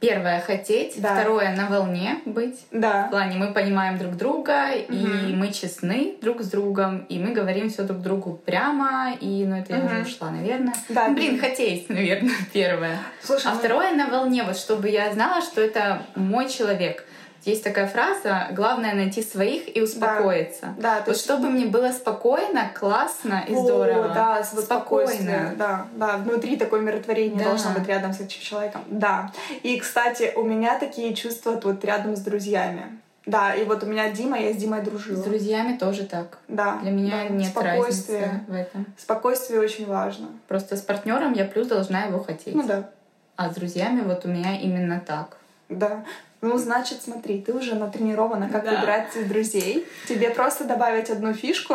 Первое— 0.00 0.40
хотеть. 0.46 1.00
Да. 1.00 1.14
Второе— 1.14 1.54
на 1.56 1.68
волне 1.68 2.20
быть. 2.24 2.58
Да. 2.70 3.06
В 3.06 3.10
плане 3.10 3.36
мы 3.36 3.52
понимаем 3.52 3.98
друг 3.98 4.16
друга, 4.16 4.68
угу. 4.88 4.94
и 4.94 5.34
мы 5.34 5.52
честны 5.52 6.16
друг 6.22 6.40
с 6.40 6.50
другом, 6.50 7.04
и 7.10 7.18
мы 7.18 7.32
говорим 7.32 7.68
все 7.68 7.82
друг 7.82 8.00
другу 8.00 8.40
прямо, 8.44 9.12
и, 9.20 9.44
ну, 9.44 9.56
это 9.56 9.74
угу. 9.74 9.82
я 9.82 9.86
уже 9.86 10.02
ушла, 10.02 10.30
наверное. 10.30 10.74
Да. 10.88 11.08
Ну, 11.08 11.14
блин, 11.14 11.38
хотеть, 11.38 11.90
наверное, 11.90 12.34
первое. 12.52 12.98
Слушай, 13.22 13.48
а 13.48 13.54
мы... 13.54 13.58
второе— 13.58 13.92
на 13.94 14.08
волне, 14.08 14.42
вот 14.42 14.56
чтобы 14.56 14.88
я 14.88 15.12
знала, 15.12 15.42
что 15.42 15.60
это 15.60 16.02
мой 16.14 16.48
человек. 16.48 17.04
Есть 17.44 17.64
такая 17.64 17.86
фраза 17.86 18.48
«главное 18.52 18.94
найти 18.94 19.22
своих 19.22 19.74
и 19.74 19.80
успокоиться». 19.80 20.74
Да, 20.76 20.96
да 20.96 20.98
вот 21.06 21.08
есть... 21.08 21.24
чтобы 21.24 21.48
мне 21.48 21.66
было 21.66 21.90
спокойно, 21.90 22.70
классно 22.78 23.44
и 23.48 23.54
О, 23.54 23.62
здорово. 23.62 24.08
Да, 24.08 24.44
спокойно. 24.44 25.54
Да, 25.56 25.86
да, 25.94 26.18
внутри 26.18 26.56
такое 26.56 26.80
умиротворение 26.80 27.38
да. 27.38 27.46
должно 27.46 27.70
быть 27.72 27.86
рядом 27.88 28.12
с 28.12 28.20
этим 28.20 28.40
человеком. 28.40 28.82
Да. 28.88 29.32
И, 29.62 29.78
кстати, 29.78 30.32
у 30.36 30.42
меня 30.42 30.78
такие 30.78 31.14
чувства 31.14 31.58
вот 31.62 31.84
рядом 31.84 32.14
с 32.16 32.20
друзьями. 32.20 33.00
Да, 33.26 33.54
и 33.54 33.64
вот 33.64 33.82
у 33.82 33.86
меня 33.86 34.10
Дима, 34.10 34.38
я 34.38 34.52
с 34.52 34.56
Димой 34.56 34.82
дружила. 34.82 35.16
С 35.16 35.24
друзьями 35.24 35.76
тоже 35.76 36.04
так. 36.04 36.38
Да. 36.48 36.78
Для 36.82 36.90
меня 36.90 37.24
да. 37.28 37.34
нет 37.34 37.56
разницы 37.56 38.42
в 38.48 38.54
этом. 38.54 38.86
Спокойствие 38.98 39.60
очень 39.60 39.86
важно. 39.86 40.28
Просто 40.48 40.76
с 40.76 40.80
партнером 40.80 41.34
я 41.34 41.44
плюс 41.44 41.68
должна 41.68 42.04
его 42.04 42.22
хотеть. 42.22 42.54
Ну 42.54 42.66
да. 42.66 42.90
А 43.36 43.50
с 43.50 43.54
друзьями 43.54 44.02
вот 44.02 44.24
у 44.24 44.28
меня 44.28 44.58
именно 44.58 45.00
так. 45.00 45.36
Да. 45.70 46.04
Ну, 46.40 46.56
значит, 46.56 47.02
смотри, 47.02 47.40
ты 47.42 47.52
уже 47.52 47.74
натренирована, 47.74 48.48
как 48.48 48.64
да. 48.64 48.72
выбирать 48.72 49.28
друзей. 49.28 49.86
Тебе 50.08 50.30
просто 50.30 50.64
добавить 50.64 51.10
одну 51.10 51.32
фишку. 51.32 51.74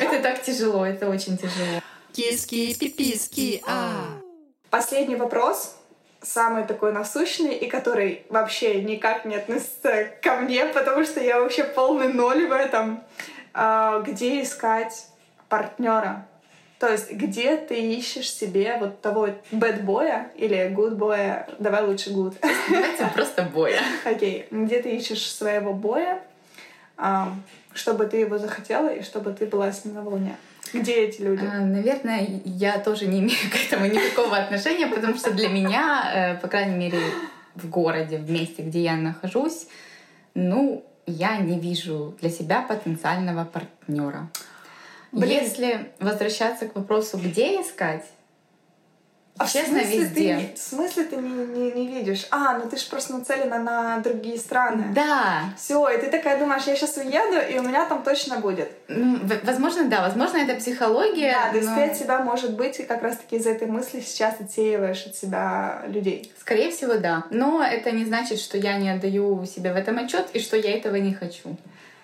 Это 0.00 0.20
так 0.20 0.42
тяжело, 0.42 0.84
это 0.84 1.08
очень 1.08 1.36
тяжело. 1.36 1.80
Киски, 2.12 2.76
пиписки, 2.78 3.62
а. 3.66 4.04
Последний 4.70 5.16
вопрос, 5.16 5.76
самый 6.22 6.64
такой 6.64 6.92
насущный, 6.92 7.54
и 7.54 7.68
который 7.68 8.24
вообще 8.28 8.82
никак 8.82 9.24
не 9.24 9.36
относится 9.36 10.10
ко 10.22 10.36
мне, 10.36 10.64
потому 10.66 11.04
что 11.04 11.20
я 11.20 11.40
вообще 11.40 11.64
полный 11.64 12.12
ноль 12.12 12.46
в 12.46 12.52
этом. 12.52 13.02
А, 13.52 14.00
где 14.00 14.42
искать 14.42 15.06
партнера? 15.48 16.26
То 16.80 16.90
есть, 16.90 17.12
где 17.12 17.58
ты 17.58 17.78
ищешь 17.94 18.32
себе 18.32 18.78
вот 18.80 19.02
того 19.02 19.28
бэдбоя 19.52 20.30
или 20.34 20.68
гудбоя? 20.68 21.46
Давай 21.58 21.84
лучше 21.84 22.10
гуд. 22.10 22.34
Давайте 22.70 23.06
просто 23.14 23.42
боя. 23.42 23.82
Окей. 24.06 24.46
Где 24.50 24.80
ты 24.80 24.96
ищешь 24.96 25.30
своего 25.30 25.74
боя, 25.74 26.22
а, 26.96 27.34
чтобы 27.74 28.06
ты 28.06 28.16
его 28.16 28.38
захотела 28.38 28.88
и 28.88 29.02
чтобы 29.02 29.34
ты 29.34 29.44
была 29.44 29.70
с 29.72 29.84
ним 29.84 29.96
на 29.96 30.02
волне? 30.02 30.36
Где 30.72 31.04
эти 31.04 31.20
люди? 31.20 31.44
А, 31.44 31.60
Наверное, 31.60 32.26
я 32.46 32.78
тоже 32.78 33.06
не 33.08 33.20
имею 33.20 33.50
к 33.52 33.66
этому 33.66 33.84
никакого 33.84 34.38
отношения, 34.38 34.86
потому 34.86 35.18
что 35.18 35.32
для 35.34 35.50
меня, 35.50 36.10
э, 36.14 36.40
по 36.40 36.48
крайней 36.48 36.76
мере, 36.76 36.98
в 37.56 37.68
городе, 37.68 38.16
в 38.16 38.30
месте, 38.30 38.62
где 38.62 38.84
я 38.84 38.96
нахожусь, 38.96 39.66
ну, 40.32 40.82
я 41.06 41.36
не 41.36 41.60
вижу 41.60 42.16
для 42.22 42.30
себя 42.30 42.62
потенциального 42.62 43.44
партнера. 43.44 44.30
Блин. 45.12 45.42
Если 45.42 45.90
возвращаться 45.98 46.66
к 46.66 46.74
вопросу, 46.76 47.18
где 47.18 47.60
искать, 47.60 48.04
А 49.38 49.46
в 49.46 49.52
честно, 49.52 49.80
смысле 49.80 49.98
везде. 50.00 50.36
Ты, 50.36 50.54
в 50.54 50.58
смысле 50.62 51.04
ты 51.04 51.16
не, 51.16 51.46
не, 51.46 51.72
не 51.72 51.86
видишь? 51.88 52.26
А, 52.30 52.58
ну 52.58 52.68
ты 52.68 52.76
же 52.76 52.84
просто 52.90 53.14
нацелена 53.14 53.58
на 53.58 53.98
другие 54.00 54.38
страны. 54.38 54.84
Да, 54.94 55.44
Все, 55.56 55.88
и 55.88 55.98
ты 55.98 56.10
такая 56.10 56.38
думаешь, 56.38 56.64
я 56.64 56.76
сейчас 56.76 56.96
уеду, 56.98 57.38
и 57.50 57.58
у 57.58 57.62
меня 57.62 57.86
там 57.86 58.02
точно 58.02 58.36
будет. 58.36 58.70
ну, 58.88 59.16
в- 59.16 59.44
возможно, 59.44 59.84
да, 59.88 60.02
возможно, 60.02 60.36
это 60.36 60.56
психология. 60.56 61.32
Да, 61.32 61.50
то 61.52 61.56
есть 61.56 61.68
но, 61.70 61.74
ты 61.76 61.82
от 61.84 61.96
себя, 61.96 62.18
может 62.20 62.54
быть, 62.54 62.78
и 62.80 62.82
как 62.82 63.02
раз-таки 63.02 63.36
из 63.36 63.46
этой 63.46 63.66
мысли 63.66 64.00
сейчас 64.00 64.34
отсеиваешь 64.40 65.06
от 65.06 65.16
себя 65.16 65.84
людей. 65.88 66.30
Скорее 66.38 66.70
всего, 66.70 66.96
да. 66.96 67.24
Но 67.30 67.62
это 67.64 67.90
не 67.92 68.04
значит, 68.04 68.38
что 68.40 68.58
я 68.58 68.76
не 68.76 68.90
отдаю 68.90 69.44
себе 69.46 69.72
в 69.72 69.76
этом 69.76 69.98
отчет 69.98 70.28
и 70.34 70.38
что 70.40 70.56
я 70.58 70.76
этого 70.76 70.96
не 70.96 71.14
хочу. 71.14 71.56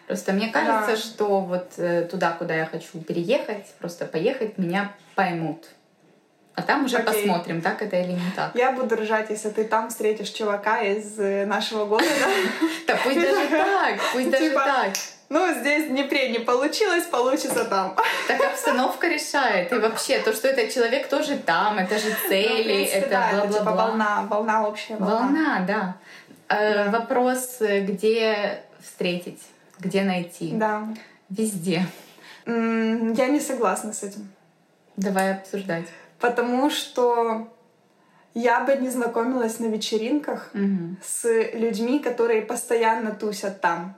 Просто 0.06 0.32
мне 0.32 0.48
кажется, 0.48 0.92
Да. 0.92 0.96
что 0.96 1.40
вот 1.40 1.72
э, 1.78 2.02
туда, 2.10 2.30
куда 2.32 2.54
я 2.54 2.66
хочу 2.66 2.98
переехать, 3.00 3.66
просто 3.78 4.04
поехать, 4.06 4.56
меня 4.58 4.92
поймут. 5.14 5.64
А 6.54 6.62
там 6.62 6.84
уже 6.86 6.96
Окей. 6.98 7.06
посмотрим, 7.12 7.60
так 7.60 7.82
это 7.82 7.96
или 7.96 8.12
не 8.12 8.30
так. 8.34 8.52
Я 8.54 8.72
буду 8.72 8.96
ржать, 8.96 9.28
если 9.30 9.50
ты 9.50 9.64
там 9.64 9.90
встретишь 9.90 10.30
чувака 10.30 10.80
из 10.80 11.18
э, 11.18 11.44
нашего 11.44 11.84
города. 11.86 12.08
Да 12.86 12.96
пусть 13.02 13.20
даже 13.20 13.48
так, 13.48 13.98
пусть 14.12 14.30
даже 14.30 14.48
Типа, 14.48 14.64
так. 14.64 14.92
Ну, 15.28 15.52
здесь 15.60 15.86
в 15.86 15.90
Днепре 15.90 16.30
не 16.30 16.38
получилось, 16.38 17.04
получится 17.04 17.64
там. 17.64 17.96
Так 18.28 18.40
обстановка 18.40 19.08
решает. 19.08 19.72
И 19.72 19.78
вообще, 19.78 20.20
то, 20.20 20.32
что 20.32 20.46
этот 20.48 20.72
человек 20.72 21.08
тоже 21.08 21.36
там, 21.36 21.78
это 21.78 21.98
же 21.98 22.10
Ну, 22.10 22.28
цели, 22.28 22.84
это 22.84 23.06
это 23.16 23.48
типа 23.48 23.64
бла-бла-бла. 23.64 23.86
волна, 23.86 24.26
волна 24.30 24.68
общая 24.68 24.96
волна. 24.96 25.64
Да. 25.66 25.96
Э, 26.48 26.84
Да. 26.84 26.90
Вопрос, 27.00 27.56
где 27.60 28.60
встретить, 28.80 29.42
где 29.78 30.02
найти. 30.02 30.52
Да. 30.54 30.88
Везде. 31.28 31.86
Я 32.46 33.26
не 33.28 33.40
согласна 33.40 33.92
с 33.92 34.02
этим. 34.02 34.28
Давай 34.96 35.32
обсуждать. 35.34 35.86
Потому 36.20 36.70
что 36.70 37.52
я 38.34 38.60
бы 38.60 38.76
не 38.76 38.88
знакомилась 38.90 39.58
на 39.58 39.66
вечеринках 39.66 40.50
Мгм. 40.54 40.96
с 41.04 41.24
людьми, 41.54 41.98
которые 41.98 42.42
постоянно 42.42 43.10
тусят 43.14 43.60
там. 43.60 43.94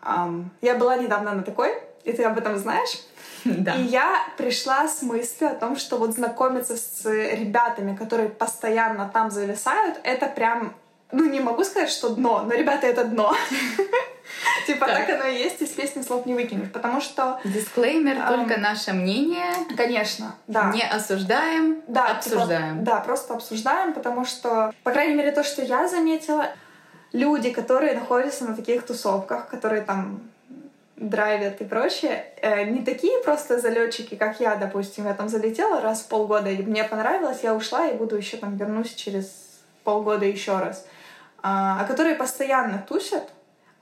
Ам, 0.00 0.50
Я 0.60 0.74
была 0.76 0.96
недавно 0.96 1.32
на 1.34 1.42
такой, 1.42 1.70
и 2.04 2.12
ты 2.12 2.22
об 2.24 2.38
этом 2.38 2.58
знаешь. 2.58 2.90
Да. 3.44 3.74
И 3.74 3.82
я 3.82 4.18
пришла 4.38 4.86
с 4.86 5.02
мыслью 5.02 5.50
о 5.50 5.54
том, 5.54 5.76
что 5.76 5.96
вот 5.98 6.14
знакомиться 6.14 6.76
с 6.76 7.04
ребятами, 7.10 7.96
которые 7.96 8.28
постоянно 8.28 9.10
там 9.12 9.32
зависают, 9.32 9.98
это 10.04 10.26
прям, 10.26 10.74
ну 11.10 11.28
не 11.28 11.40
могу 11.40 11.64
сказать, 11.64 11.90
что 11.90 12.10
дно, 12.10 12.42
но 12.46 12.54
ребята 12.54 12.86
это 12.86 13.04
дно. 13.04 13.34
Типа 14.66 14.86
Так. 14.86 15.06
так 15.06 15.20
оно 15.20 15.26
и 15.26 15.38
есть, 15.38 15.60
из 15.62 15.70
песни 15.70 16.02
слов 16.02 16.26
не 16.26 16.34
выкинешь. 16.34 16.70
Потому 16.72 17.00
что, 17.00 17.40
Дисклеймер, 17.44 18.26
только 18.28 18.58
наше 18.58 18.92
мнение. 18.92 19.54
конечно, 19.76 20.34
да. 20.46 20.70
Не 20.72 20.82
осуждаем, 20.82 21.82
Да, 21.86 22.06
типа, 22.20 22.36
обсуждаем. 22.36 22.84
да, 22.84 23.00
просто 23.00 23.34
обсуждаем, 23.34 23.92
потому 23.92 24.24
что, 24.24 24.72
по 24.82 24.90
крайней 24.90 25.14
мере, 25.14 25.32
то, 25.32 25.42
что 25.44 25.62
я 25.62 25.88
заметила, 25.88 26.46
люди, 27.12 27.50
которые 27.50 27.94
находятся 27.94 28.44
на 28.44 28.56
таких 28.56 28.86
тусовках, 28.86 29.48
которые 29.48 29.82
там 29.82 30.20
драйвят 30.96 31.60
и 31.60 31.64
прочее, 31.64 32.26
э, 32.40 32.64
не 32.64 32.82
такие 32.84 33.20
просто 33.24 33.58
залетчики, 33.58 34.14
как 34.14 34.38
я, 34.40 34.54
допустим. 34.54 35.06
Я 35.06 35.14
там 35.14 35.28
залетела 35.28 35.80
раз 35.80 36.00
в 36.02 36.06
полгода, 36.08 36.48
и 36.48 36.62
мне 36.62 36.84
понравилось, 36.84 37.40
я 37.42 37.54
ушла 37.54 37.88
и 37.88 37.94
буду 37.94 38.16
еще 38.16 38.36
там 38.36 38.56
вернусь 38.56 38.94
через 38.94 39.26
полгода 39.82 40.24
еще 40.24 40.56
раз. 40.58 40.86
А, 41.42 41.78
а 41.80 41.84
которые 41.86 42.14
постоянно 42.14 42.84
тусят, 42.88 43.28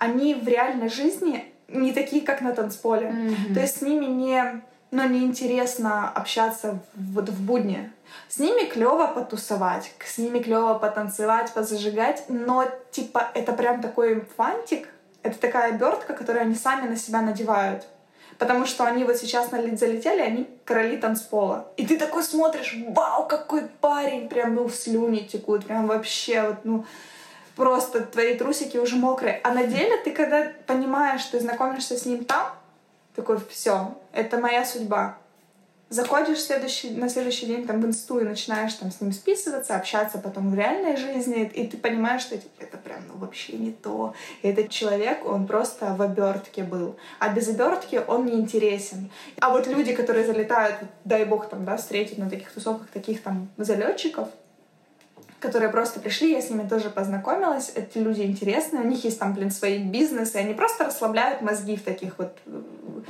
они 0.00 0.34
в 0.34 0.48
реальной 0.48 0.88
жизни 0.88 1.44
не 1.68 1.92
такие, 1.92 2.22
как 2.22 2.40
на 2.40 2.52
танцполе. 2.52 3.10
Мгм. 3.10 3.54
То 3.54 3.60
есть 3.60 3.78
с 3.78 3.82
ними 3.82 4.06
не, 4.06 4.62
ну, 4.90 5.08
неинтересно 5.08 6.08
общаться 6.08 6.78
в- 6.94 7.14
вот 7.14 7.28
в 7.28 7.40
будни. 7.46 7.92
С 8.28 8.38
ними 8.38 8.64
клево 8.66 9.06
потусовать, 9.06 9.92
с 10.04 10.18
ними 10.18 10.40
клево 10.40 10.74
потанцевать, 10.74 11.52
позажигать, 11.52 12.24
но 12.28 12.64
типа 12.90 13.30
это 13.34 13.52
прям 13.52 13.80
такой 13.80 14.24
фантик, 14.36 14.88
это 15.22 15.38
такая 15.38 15.74
обертка, 15.74 16.14
которую 16.14 16.42
они 16.42 16.54
сами 16.54 16.88
на 16.88 16.96
себя 16.96 17.20
надевают. 17.20 17.86
Потому 18.38 18.64
что 18.64 18.84
они 18.84 19.04
вот 19.04 19.18
сейчас 19.18 19.50
на 19.52 19.60
залетели, 19.76 20.22
они 20.22 20.48
короли 20.64 20.96
танцпола. 20.96 21.68
И 21.76 21.86
ты 21.86 21.98
такой 21.98 22.22
смотришь, 22.22 22.74
вау, 22.88 23.28
какой 23.28 23.68
парень, 23.80 24.28
прям, 24.30 24.54
ну, 24.54 24.68
слюни 24.70 25.20
текут, 25.20 25.66
прям 25.66 25.86
вообще, 25.86 26.42
вот, 26.42 26.56
ну, 26.64 26.84
просто 27.60 28.00
твои 28.00 28.34
трусики 28.36 28.78
уже 28.78 28.96
мокрые. 28.96 29.38
А 29.44 29.52
на 29.52 29.64
деле 29.64 29.98
ты, 29.98 30.12
когда 30.12 30.50
понимаешь, 30.66 31.22
ты 31.26 31.38
знакомишься 31.40 31.98
с 31.98 32.06
ним 32.06 32.24
там, 32.24 32.46
такой, 33.14 33.38
все, 33.50 33.98
это 34.12 34.38
моя 34.38 34.64
судьба. 34.64 35.18
Заходишь 35.90 36.40
следующий, 36.40 36.90
на 36.90 37.10
следующий 37.10 37.44
день 37.44 37.66
там, 37.66 37.82
в 37.82 37.84
инсту 37.84 38.18
и 38.20 38.24
начинаешь 38.24 38.72
там, 38.74 38.90
с 38.90 39.02
ним 39.02 39.12
списываться, 39.12 39.76
общаться 39.76 40.16
потом 40.18 40.50
в 40.50 40.54
реальной 40.54 40.96
жизни, 40.96 41.50
и 41.52 41.66
ты 41.66 41.76
понимаешь, 41.76 42.22
что 42.22 42.38
типа, 42.38 42.62
это 42.62 42.78
прям 42.78 43.00
ну, 43.08 43.18
вообще 43.18 43.58
не 43.58 43.72
то. 43.72 44.14
И 44.40 44.48
этот 44.48 44.70
человек, 44.70 45.26
он 45.26 45.46
просто 45.46 45.94
в 45.98 46.00
обертке 46.00 46.62
был. 46.62 46.96
А 47.18 47.28
без 47.28 47.48
обертки 47.48 48.00
он 48.06 48.24
не 48.24 48.34
интересен. 48.34 49.10
А 49.38 49.50
вот 49.50 49.66
люди, 49.66 49.94
которые 49.94 50.24
залетают, 50.24 50.76
дай 51.04 51.26
бог 51.26 51.50
там, 51.50 51.66
да, 51.66 51.76
встретить 51.76 52.16
на 52.16 52.30
таких 52.30 52.50
тусовках 52.52 52.88
таких 52.88 53.22
там 53.22 53.50
залетчиков, 53.58 54.28
которые 55.40 55.70
просто 55.70 56.00
пришли, 56.00 56.32
я 56.32 56.42
с 56.42 56.50
ними 56.50 56.68
тоже 56.68 56.90
познакомилась. 56.90 57.72
Эти 57.74 57.98
люди 57.98 58.22
интересные, 58.22 58.82
у 58.82 58.86
них 58.86 59.04
есть 59.04 59.18
там, 59.18 59.32
блин, 59.32 59.50
свои 59.50 59.78
бизнесы, 59.78 60.36
они 60.36 60.54
просто 60.54 60.84
расслабляют 60.84 61.40
мозги 61.40 61.76
в 61.76 61.82
таких 61.82 62.18
вот 62.18 62.36
э, 62.46 62.60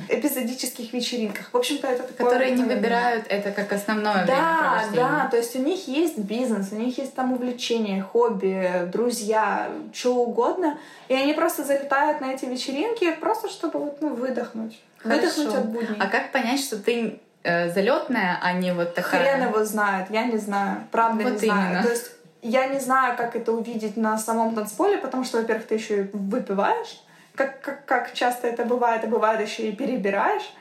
эпизодических 0.08 0.92
вечеринках. 0.92 1.50
В 1.52 1.56
общем-то, 1.56 1.88
это 1.88 2.04
такое... 2.04 2.26
Которые 2.26 2.52
не 2.52 2.62
выбирают 2.62 3.26
это 3.28 3.50
как 3.50 3.72
основное 3.72 4.24
да, 4.26 4.84
да, 4.94 5.28
то 5.30 5.36
есть 5.36 5.56
у 5.56 5.58
них 5.58 5.88
есть 5.88 6.18
бизнес, 6.18 6.68
у 6.72 6.76
них 6.76 6.96
есть 6.98 7.14
там 7.14 7.32
увлечения, 7.32 8.02
хобби, 8.02 8.88
друзья, 8.92 9.68
что 9.92 10.14
угодно, 10.14 10.78
и 11.08 11.14
они 11.14 11.32
просто 11.32 11.64
залетают 11.64 12.20
на 12.20 12.32
эти 12.32 12.44
вечеринки 12.44 13.10
просто 13.16 13.48
чтобы 13.48 13.80
вот, 13.80 14.00
ну, 14.00 14.14
выдохнуть, 14.14 14.80
выдохнуть 15.02 15.48
Хорошо. 15.48 15.58
от 15.58 15.68
будней. 15.70 15.96
А 15.98 16.06
как 16.06 16.30
понять, 16.30 16.60
что 16.60 16.76
ты 16.76 17.20
э, 17.42 17.72
залетная, 17.72 18.38
а 18.40 18.52
не 18.52 18.72
вот 18.72 18.94
такая? 18.94 19.36
Хрен 19.36 19.48
его 19.48 19.64
знает, 19.64 20.06
я 20.10 20.24
не 20.24 20.38
знаю, 20.38 20.82
правда 20.90 21.24
Вот 21.24 21.32
не 21.32 21.38
знаю. 21.38 21.70
именно. 21.70 21.82
То 21.82 21.90
есть 21.90 22.19
я 22.42 22.66
не 22.68 22.80
знаю, 22.80 23.16
как 23.16 23.36
это 23.36 23.52
увидеть 23.52 23.96
на 23.96 24.18
самом 24.18 24.54
танцполе, 24.54 24.98
потому 24.98 25.24
что, 25.24 25.38
во-первых, 25.38 25.66
ты 25.66 25.74
еще 25.74 26.00
и 26.00 26.10
выпиваешь, 26.12 27.02
как, 27.34 27.60
как, 27.60 27.84
как 27.84 28.14
часто 28.14 28.46
это 28.48 28.64
бывает, 28.64 29.04
и 29.04 29.06
бывает 29.06 29.40
еще 29.40 29.68
и 29.68 29.72
перебираешь. 29.72 30.52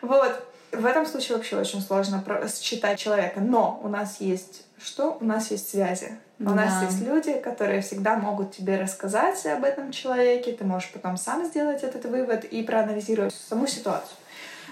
Вот. 0.00 0.48
В 0.72 0.86
этом 0.86 1.04
случае 1.04 1.36
вообще 1.36 1.58
очень 1.58 1.82
сложно 1.82 2.24
считать 2.48 2.98
человека. 2.98 3.40
Но 3.40 3.80
у 3.82 3.88
нас 3.88 4.20
есть 4.20 4.64
что? 4.82 5.18
У 5.20 5.24
нас 5.24 5.50
есть 5.50 5.68
связи. 5.68 6.18
У 6.40 6.50
нас 6.50 6.80
Да. 6.80 6.86
есть 6.86 7.02
люди, 7.02 7.34
которые 7.34 7.82
всегда 7.82 8.16
могут 8.16 8.52
тебе 8.56 8.80
рассказать 8.80 9.44
об 9.46 9.64
этом 9.64 9.92
человеке. 9.92 10.52
Ты 10.52 10.64
можешь 10.64 10.90
потом 10.90 11.16
сам 11.16 11.44
сделать 11.44 11.82
этот 11.84 12.04
вывод 12.06 12.44
и 12.44 12.62
проанализировать 12.62 13.34
саму 13.34 13.66
ситуацию. 13.66 14.16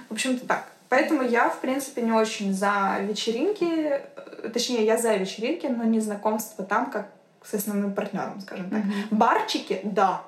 В 0.09 0.13
общем-то 0.15 0.47
так. 0.47 0.65
Поэтому 0.89 1.23
я, 1.23 1.49
в 1.49 1.61
принципе, 1.61 2.03
не 2.03 2.11
очень 2.11 2.53
за 2.53 2.97
вечеринки, 3.01 4.01
точнее, 4.53 4.85
я 4.85 4.97
за 4.97 5.15
вечеринки, 5.17 5.67
но 5.67 5.85
не 5.85 6.01
знакомство 6.01 6.65
там, 6.65 6.91
как 6.91 7.09
с 7.45 7.55
основным 7.55 7.95
партнером, 7.95 8.41
скажем 8.41 8.71
так. 8.71 8.85
Мгм. 8.85 8.93
Барчики, 9.11 9.81
да. 9.85 10.23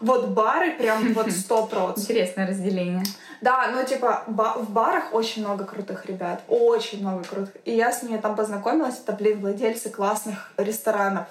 Вот 0.00 0.28
бары 0.28 0.72
прям 0.76 1.12
вот 1.14 1.30
сто 1.32 1.66
процентов. 1.66 1.98
Интересное 1.98 2.46
разделение. 2.46 3.04
Да, 3.40 3.70
ну 3.74 3.84
типа 3.84 4.24
ба- 4.26 4.56
в 4.58 4.70
барах 4.70 5.12
очень 5.12 5.42
много 5.42 5.64
крутых 5.64 6.06
ребят, 6.06 6.42
очень 6.48 7.00
много 7.00 7.24
крутых. 7.24 7.56
И 7.64 7.72
я 7.72 7.92
с 7.92 8.02
ними 8.02 8.18
там 8.18 8.34
познакомилась, 8.36 8.98
это, 8.98 9.12
блин, 9.12 9.40
владельцы 9.40 9.90
классных 9.90 10.52
ресторанов. 10.56 11.26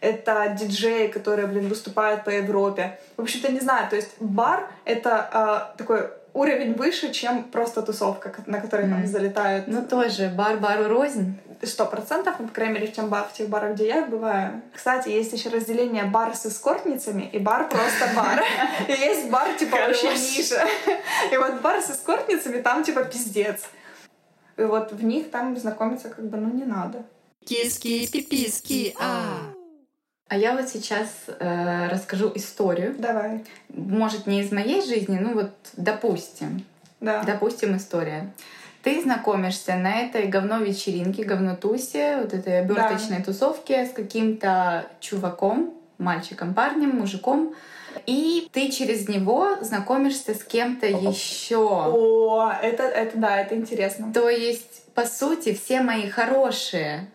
Это 0.00 0.54
диджеи, 0.58 1.06
которые, 1.06 1.46
блин, 1.46 1.68
выступают 1.68 2.24
по 2.24 2.30
Европе. 2.30 2.98
В 3.16 3.22
общем-то, 3.22 3.50
не 3.50 3.60
знаю, 3.60 3.88
то 3.88 3.96
есть 3.96 4.10
бар— 4.20 4.68
это 4.84 5.72
э, 5.74 5.78
такой 5.78 6.10
уровень 6.34 6.74
выше, 6.74 7.12
чем 7.12 7.44
просто 7.44 7.80
тусовка, 7.82 8.34
на 8.46 8.60
которой 8.60 8.82
там 8.88 8.98
Мгм. 8.98 9.06
залетают 9.06 9.66
Ну 9.68 9.82
тоже, 9.86 10.28
бар 10.28 10.58
бару 10.58 10.88
рознь. 10.88 11.38
сто 11.62 11.86
процентов, 11.86 12.34
ну, 12.40 12.48
по 12.48 12.52
крайней 12.52 12.74
мере, 12.74 12.86
в, 12.88 12.92
тем 12.92 13.08
бар, 13.08 13.26
в 13.26 13.32
тех 13.32 13.48
барах, 13.48 13.72
где 13.74 13.86
я 13.86 14.04
бываю. 14.04 14.60
Кстати, 14.74 15.08
есть 15.08 15.32
еще 15.32 15.48
разделение 15.48 16.04
бар 16.04 16.34
с 16.34 16.44
эскортницами 16.44 17.22
и 17.32 17.38
бар 17.38 17.68
просто 17.68 18.06
бар. 18.14 18.42
И 18.88 18.92
есть 18.92 19.30
бар, 19.30 19.54
типа, 19.58 19.76
вообще 19.76 20.12
ниже. 20.12 20.60
И 21.32 21.36
вот 21.38 21.62
бар 21.62 21.80
с 21.80 21.90
эскортницами, 21.90 22.60
там, 22.60 22.84
типа, 22.84 23.04
пиздец. 23.04 23.62
И 24.58 24.62
вот 24.62 24.92
в 24.92 25.02
них 25.04 25.30
там 25.30 25.56
знакомиться 25.56 26.10
как 26.10 26.28
бы, 26.28 26.36
ну, 26.36 26.52
не 26.52 26.64
надо. 26.64 27.04
Киски, 27.46 28.06
пиписки, 28.10 28.94
а. 29.00 29.38
А 30.28 30.36
я 30.36 30.56
вот 30.56 30.68
сейчас 30.68 31.08
э, 31.28 31.88
расскажу 31.88 32.32
историю. 32.34 32.94
Давай. 32.98 33.44
Может, 33.68 34.26
не 34.26 34.40
из 34.40 34.50
моей 34.52 34.82
жизни, 34.82 35.18
ну 35.18 35.34
вот 35.34 35.52
допустим. 35.76 36.64
Да. 37.00 37.22
Допустим, 37.24 37.76
история. 37.76 38.32
Ты 38.82 39.02
знакомишься 39.02 39.76
на 39.76 40.00
этой 40.00 40.26
говно-вечеринке, 40.26 41.24
говно-тусе, 41.24 42.18
вот 42.18 42.34
этой 42.34 42.60
оберточной 42.60 43.22
тусовке 43.22 43.86
с 43.86 43.92
каким-то 43.92 44.86
чуваком, 45.00 45.74
мальчиком, 45.98 46.54
парнем, 46.54 46.96
мужиком, 46.96 47.54
и 48.06 48.48
ты 48.52 48.70
через 48.70 49.08
него 49.08 49.56
знакомишься 49.60 50.34
с 50.34 50.42
кем-то 50.44 50.86
еще. 50.86 51.56
О, 51.56 52.52
это, 52.62 52.82
это 52.82 53.16
да, 53.18 53.40
это 53.40 53.54
интересно. 53.56 54.12
То 54.12 54.28
есть, 54.28 54.84
по 54.94 55.06
сути, 55.06 55.54
все 55.54 55.80
мои 55.80 56.08
хорошие, 56.08 57.08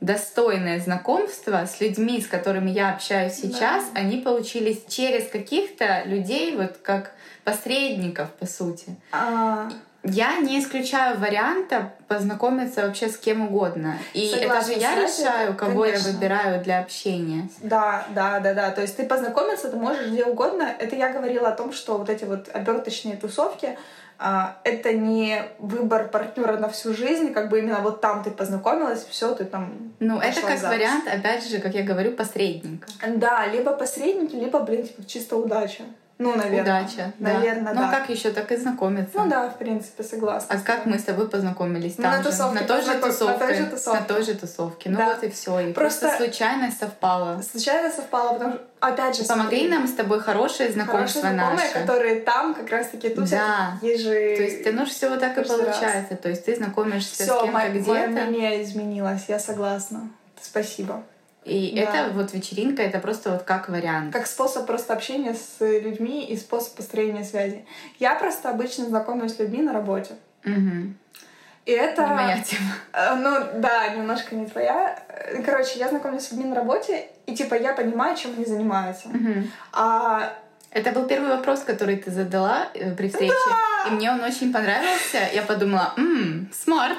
достойные 0.00 0.78
знакомства 0.80 1.66
с 1.66 1.80
людьми, 1.80 2.20
с 2.20 2.26
которыми 2.26 2.70
я 2.70 2.92
общаюсь 2.92 3.34
сейчас, 3.34 3.84
Да. 3.92 4.00
они 4.00 4.18
получились 4.18 4.84
через 4.88 5.28
каких-то 5.28 6.02
людей, 6.04 6.56
вот 6.56 6.76
как 6.82 7.12
посредников, 7.44 8.30
по 8.32 8.46
сути. 8.46 8.96
А, 9.12 9.68
Я 10.04 10.38
не 10.38 10.60
исключаю 10.60 11.18
варианта 11.18 11.92
познакомиться 12.06 12.86
вообще 12.86 13.08
с 13.08 13.16
кем 13.18 13.46
угодно. 13.48 13.98
И 14.14 14.28
Согласна 14.30 14.54
это 14.54 14.66
же 14.66 14.80
я 14.80 14.94
решаю, 14.94 15.54
кого 15.54 15.84
я 15.84 15.92
конечно. 15.92 16.12
выбираю 16.12 16.62
для 16.62 16.78
общения. 16.78 17.48
Да, 17.60 18.06
да, 18.14 18.38
да, 18.38 18.54
да. 18.54 18.70
То 18.70 18.80
есть 18.82 18.96
ты 18.96 19.04
познакомиться, 19.04 19.68
ты 19.68 19.76
можешь 19.76 20.06
где 20.06 20.24
угодно. 20.24 20.72
Это 20.78 20.94
я 20.94 21.12
говорила 21.12 21.48
о 21.48 21.52
том, 21.52 21.72
что 21.72 21.98
вот 21.98 22.08
эти 22.08 22.24
вот 22.24 22.48
оберточные 22.54 23.16
тусовки, 23.16 23.76
это 24.18 24.92
не 24.92 25.42
выбор 25.58 26.08
партнера 26.08 26.56
на 26.58 26.68
всю 26.68 26.92
жизнь, 26.94 27.32
как 27.32 27.48
бы 27.48 27.60
именно 27.60 27.80
вот 27.80 28.00
там 28.00 28.22
ты 28.24 28.30
познакомилась, 28.30 29.04
все, 29.08 29.34
ты 29.34 29.44
там. 29.44 29.92
Ну, 30.00 30.18
это 30.20 30.40
как 30.40 30.58
замуж. 30.58 30.76
вариант, 30.76 31.04
опять 31.06 31.48
же, 31.48 31.58
как 31.60 31.74
я 31.74 31.82
говорю, 31.84 32.12
посредника. 32.12 32.88
Да, 33.06 33.46
либо 33.46 33.72
посредники, 33.72 34.34
либо, 34.34 34.60
блин, 34.60 34.86
типа 34.86 35.04
чисто 35.06 35.36
удача. 35.36 35.84
Ну, 36.20 36.34
наверное. 36.34 36.62
Удача. 36.82 37.12
да. 37.20 37.32
Наверное, 37.34 37.72
Ну, 37.74 37.80
да. 37.80 37.90
как 37.92 38.10
еще 38.10 38.32
так 38.32 38.50
и 38.50 38.56
знакомиться? 38.56 39.12
Ну 39.14 39.28
да, 39.30 39.48
в 39.50 39.56
принципе, 39.56 40.02
согласна. 40.02 40.56
А 40.56 40.60
как 40.66 40.84
мы 40.84 40.98
с 40.98 41.04
тобой 41.04 41.28
познакомились 41.28 41.96
Ну, 41.96 42.02
там 42.02 42.12
на 42.14 42.22
же? 42.24 42.28
тусовке 42.30 42.60
на 42.60 42.66
той 42.66 42.82
же 42.82 42.90
познаком- 42.90 43.00
на 43.00 43.08
тусовке. 43.12 43.38
той 43.38 43.54
же 43.54 43.64
тусовке. 43.66 44.00
На 44.00 44.04
той 44.06 44.22
же 44.24 44.34
тусовке. 44.34 44.90
Ну 44.90 44.96
Да. 44.98 45.06
вот 45.14 45.22
и 45.22 45.30
все. 45.30 45.60
И 45.60 45.72
Просто- 45.72 46.00
просто... 46.08 46.24
случайность 46.24 46.80
совпала. 46.80 47.40
Случайно 47.48 47.88
совпало, 47.92 48.32
потому 48.32 48.52
что, 48.54 48.62
опять 48.80 49.16
же, 49.16 49.24
Помогли 49.24 49.58
смотри, 49.58 49.68
нам 49.68 49.86
с 49.88 49.92
тобой 49.92 50.20
хорошие 50.20 50.68
хорошие 50.68 50.72
знакомства 50.72 51.20
знакомые, 51.20 51.56
наши. 51.56 51.72
которые 51.80 52.20
там 52.20 52.54
как 52.54 52.70
раз-таки 52.70 53.08
тусят. 53.08 53.30
Да. 53.30 53.78
Же... 53.82 54.04
То 54.36 54.42
есть, 54.42 54.72
ну 54.72 54.84
все 54.86 55.08
вот 55.08 55.20
так 55.20 55.32
и 55.32 55.34
каждый 55.36 55.64
раз. 55.66 55.76
получается. 55.78 56.16
То 56.16 56.28
есть 56.28 56.44
ты 56.44 56.56
знакомишься 56.56 57.14
Все, 57.14 57.24
с 57.24 57.42
кем-то 57.42 57.46
мое 57.52 57.70
где-то. 57.70 58.08
мнение 58.08 58.62
изменилось, 58.62 59.24
я 59.28 59.38
согласна. 59.38 60.08
Спасибо. 60.40 61.02
И 61.44 61.72
Да. 61.74 61.80
это 61.82 62.12
вот 62.12 62.32
вечеринка, 62.34 62.82
это 62.82 62.98
просто 62.98 63.30
вот 63.30 63.42
как 63.42 63.68
вариант. 63.68 64.12
Как 64.12 64.26
способ 64.26 64.66
просто 64.66 64.92
общения 64.92 65.34
с 65.34 65.60
людьми 65.60 66.26
и 66.26 66.36
способ 66.36 66.74
построения 66.74 67.24
связи. 67.24 67.64
Я 67.98 68.14
просто 68.16 68.50
обычно 68.50 68.84
знакомлюсь 68.86 69.34
с 69.34 69.38
людьми 69.38 69.62
на 69.62 69.72
работе. 69.72 70.14
Мгм. 70.44 70.96
И 71.68 71.72
это... 71.72 72.00
Не 72.02 72.14
моя 72.14 72.38
тема. 72.40 72.72
Э, 72.94 73.14
Ну 73.14 73.60
да, 73.60 73.88
немножко 73.88 74.34
не 74.34 74.46
твоя. 74.46 74.98
Короче, 75.44 75.78
я 75.78 75.88
знакомлюсь 75.88 76.22
с 76.22 76.32
людьми 76.32 76.46
на 76.46 76.56
работе, 76.56 77.08
и 77.26 77.36
типа 77.36 77.54
я 77.56 77.74
понимаю, 77.74 78.16
чем 78.16 78.30
они 78.36 78.46
занимаются. 78.46 79.08
Мгм. 79.08 79.50
А 79.72 80.32
Это 80.70 80.92
был 80.92 81.06
первый 81.06 81.28
вопрос, 81.30 81.60
который 81.60 81.96
ты 81.96 82.10
задала 82.10 82.68
э, 82.72 82.94
при 82.94 83.08
встрече. 83.08 83.34
И 83.86 83.90
мне 83.90 84.10
он 84.10 84.22
очень 84.22 84.50
понравился. 84.52 85.18
Я 85.34 85.42
подумала, 85.42 85.92
ммм, 85.96 86.48
смарт. 86.52 86.98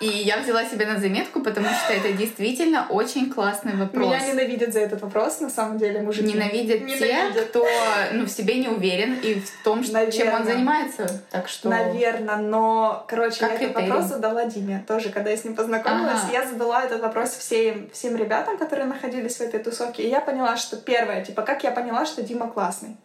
И 0.00 0.06
я 0.06 0.38
взяла 0.38 0.64
себе 0.64 0.86
на 0.86 0.98
заметку, 0.98 1.40
потому 1.40 1.68
что 1.68 1.92
это 1.92 2.12
действительно 2.12 2.86
очень 2.88 3.30
классный 3.30 3.76
вопрос. 3.76 4.06
меня 4.06 4.26
ненавидят 4.26 4.72
за 4.72 4.80
этот 4.80 5.02
вопрос, 5.02 5.40
на 5.40 5.50
самом 5.50 5.78
деле, 5.78 6.00
мужики. 6.00 6.26
Ненавидят, 6.26 6.80
Ненавидят. 6.80 7.34
те, 7.34 7.42
кто 7.42 7.66
ну, 8.12 8.24
в 8.24 8.30
себе 8.30 8.58
не 8.58 8.68
уверен 8.68 9.14
и 9.22 9.34
в 9.34 9.62
том, 9.62 9.84
что- 9.84 10.10
чем 10.10 10.32
он 10.32 10.44
занимается. 10.44 11.22
Так 11.30 11.48
что... 11.48 11.68
Наверное, 11.68 12.36
но, 12.36 13.04
короче, 13.08 13.40
Как 13.40 13.60
я 13.60 13.68
этот 13.68 13.82
вопрос 13.82 14.06
задала 14.06 14.44
Диме 14.46 14.84
тоже, 14.86 15.10
когда 15.10 15.30
я 15.30 15.36
с 15.36 15.44
ним 15.44 15.54
познакомилась. 15.54 16.22
Ага. 16.24 16.32
Я 16.32 16.46
задала 16.46 16.82
этот 16.82 17.02
вопрос 17.02 17.30
всем, 17.30 17.90
всем 17.92 18.16
ребятам, 18.16 18.56
которые 18.56 18.86
находились 18.86 19.36
в 19.36 19.40
этой 19.40 19.60
тусовке. 19.60 20.02
И 20.04 20.08
я 20.08 20.20
поняла, 20.20 20.56
что 20.56 20.76
первое, 20.76 21.24
типа, 21.24 21.42
как 21.42 21.62
я 21.62 21.70
поняла, 21.70 22.06
что 22.06 22.22
Дима 22.22 22.48
классный. 22.48 22.96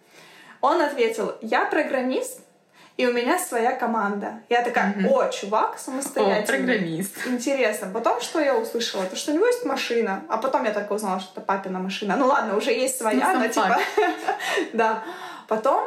Он 0.61 0.81
ответил, 0.81 1.35
я 1.41 1.65
программист, 1.65 2.39
и 2.97 3.05
у 3.07 3.13
меня 3.13 3.37
своя 3.37 3.73
команда. 3.73 4.39
Я 4.49 4.61
такая, 4.61 4.93
Мгм. 4.95 5.07
о, 5.11 5.27
чувак 5.29 5.75
О, 5.75 5.77
самостоятельный. 5.77 6.45
программист. 6.45 7.27
Интересно. 7.27 7.89
Потом, 7.93 8.21
что 8.21 8.39
я 8.39 8.55
услышала, 8.55 9.05
то, 9.05 9.15
что 9.15 9.31
у 9.31 9.35
него 9.35 9.45
есть 9.45 9.65
машина. 9.65 10.23
А 10.29 10.37
потом 10.37 10.63
я 10.63 10.71
только 10.71 10.93
узнала, 10.93 11.19
что 11.19 11.31
это 11.33 11.41
папина 11.41 11.79
машина. 11.79 12.15
Ну 12.17 12.27
ладно, 12.27 12.55
уже 12.55 12.71
есть 12.71 12.97
своя, 12.97 13.33
Ну, 13.33 13.39
но 13.39 13.47
типа... 13.47 13.77
Да. 14.73 15.03
Потом... 15.47 15.83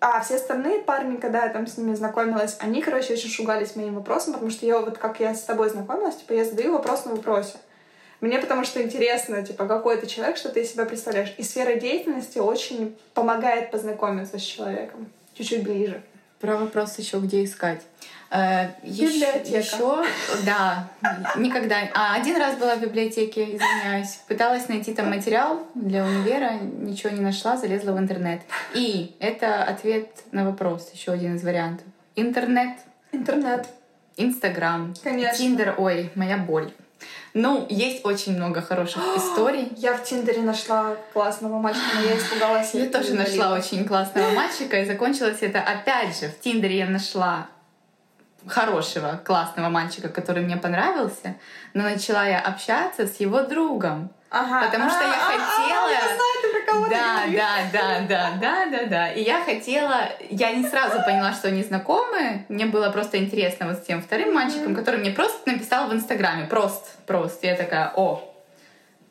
А 0.00 0.20
все 0.20 0.34
остальные 0.36 0.80
парни, 0.80 1.16
когда 1.16 1.44
я 1.44 1.48
там 1.48 1.66
с 1.66 1.78
ними 1.78 1.94
знакомилась, 1.94 2.58
они, 2.60 2.82
короче, 2.82 3.14
очень 3.14 3.30
шугались 3.30 3.74
моим 3.74 3.94
вопросом, 3.94 4.34
потому 4.34 4.50
что 4.50 4.66
я 4.66 4.78
вот 4.78 4.98
как 4.98 5.18
я 5.18 5.34
с 5.34 5.44
тобой 5.44 5.70
знакомилась, 5.70 6.16
типа 6.16 6.34
я 6.34 6.44
задаю 6.44 6.72
вопрос 6.72 7.06
на 7.06 7.12
вопросе. 7.12 7.56
Мне 8.20 8.38
потому 8.38 8.64
что 8.64 8.82
интересно, 8.82 9.42
типа, 9.42 9.66
какой 9.66 9.96
ты 9.96 10.06
человек, 10.06 10.36
что 10.36 10.50
ты 10.50 10.60
из 10.60 10.72
себя 10.72 10.84
представляешь. 10.84 11.34
И 11.38 11.42
сфера 11.42 11.74
деятельности 11.76 12.38
очень 12.38 12.98
помогает 13.14 13.70
познакомиться 13.70 14.38
с 14.38 14.42
человеком 14.42 15.10
чуть-чуть 15.34 15.62
ближе. 15.62 16.02
Про 16.40 16.56
вопрос 16.56 16.98
еще 16.98 17.18
где 17.20 17.44
искать. 17.44 17.82
Э, 18.30 18.70
Библиотека. 18.82 19.58
Еще, 19.58 20.04
да, 20.44 20.88
никогда. 21.36 21.88
А 21.94 22.16
один 22.16 22.36
раз 22.36 22.56
была 22.56 22.74
в 22.74 22.80
библиотеке, 22.80 23.44
извиняюсь. 23.56 24.20
Пыталась 24.26 24.68
найти 24.68 24.92
там 24.92 25.08
материал 25.08 25.66
для 25.74 26.04
универа, 26.04 26.54
ничего 26.60 27.10
не 27.10 27.20
нашла, 27.20 27.56
залезла 27.56 27.92
в 27.92 27.98
интернет. 27.98 28.42
И 28.74 29.14
это 29.20 29.62
ответ 29.62 30.08
на 30.32 30.44
вопрос, 30.44 30.90
еще 30.92 31.12
один 31.12 31.36
из 31.36 31.44
вариантов. 31.44 31.86
Интернет, 32.16 32.78
Интернет. 33.12 33.68
Инстаграм, 34.16 34.94
Конечно. 35.02 35.36
Тиндер, 35.36 35.74
ой, 35.78 36.10
моя 36.14 36.36
боль. 36.36 36.72
Ну, 37.34 37.66
есть 37.68 38.04
очень 38.04 38.36
много 38.36 38.60
хороших 38.62 39.02
историй. 39.16 39.72
Я 39.76 39.94
в 39.96 40.04
Тиндере 40.04 40.42
нашла 40.42 40.96
классного 41.12 41.58
мальчика, 41.58 41.86
но 41.96 42.00
я 42.02 42.16
испугалась. 42.16 42.74
Я 42.74 42.86
тоже 42.88 43.14
нашла 43.14 43.52
очень 43.54 43.84
классного 43.86 44.30
мальчика, 44.34 44.80
и 44.80 44.84
закончилось 44.86 45.38
это 45.40 45.60
опять 45.60 46.18
же. 46.18 46.28
В 46.28 46.40
Тиндере 46.40 46.78
я 46.78 46.86
нашла 46.86 47.48
хорошего, 48.46 49.20
классного 49.24 49.68
мальчика, 49.70 50.08
который 50.08 50.42
мне 50.42 50.56
понравился, 50.56 51.36
но 51.72 51.82
начала 51.84 52.26
я 52.26 52.40
общаться 52.40 53.06
с 53.06 53.18
его 53.20 53.42
другом. 53.42 54.10
Ага. 54.30 54.66
Потому 54.66 54.90
что 54.90 55.00
я 55.00 55.10
А, 55.12 55.14
а, 55.14 55.34
а, 55.34 55.38
хотела- 55.38 55.90
Я 55.90 56.00
знаю, 56.00 56.53
ты 56.74 56.80
про 56.80 56.84
кого 56.84 56.84
ты 56.86 56.90
Да, 56.90 57.22
да, 57.32 57.58
да, 57.72 58.00
да, 58.08 58.30
да, 58.40 58.66
да, 58.66 58.84
да. 58.86 59.12
И 59.12 59.22
я 59.22 59.42
хотела, 59.44 60.08
я 60.30 60.52
не 60.52 60.66
сразу 60.66 61.02
поняла, 61.04 61.32
что 61.32 61.48
они 61.48 61.62
знакомы. 61.62 62.44
Мне 62.48 62.66
было 62.66 62.90
просто 62.90 63.18
интересно 63.18 63.68
вот 63.68 63.78
с 63.78 63.82
тем 63.82 64.02
вторым 64.02 64.34
мальчиком, 64.34 64.74
который 64.74 65.00
мне 65.00 65.10
просто 65.10 65.50
написал 65.50 65.88
в 65.88 65.94
Инстаграме. 65.94 66.46
Просто, 66.46 66.88
просто. 67.06 67.46
Я 67.46 67.56
такая, 67.56 67.92
о, 67.96 68.34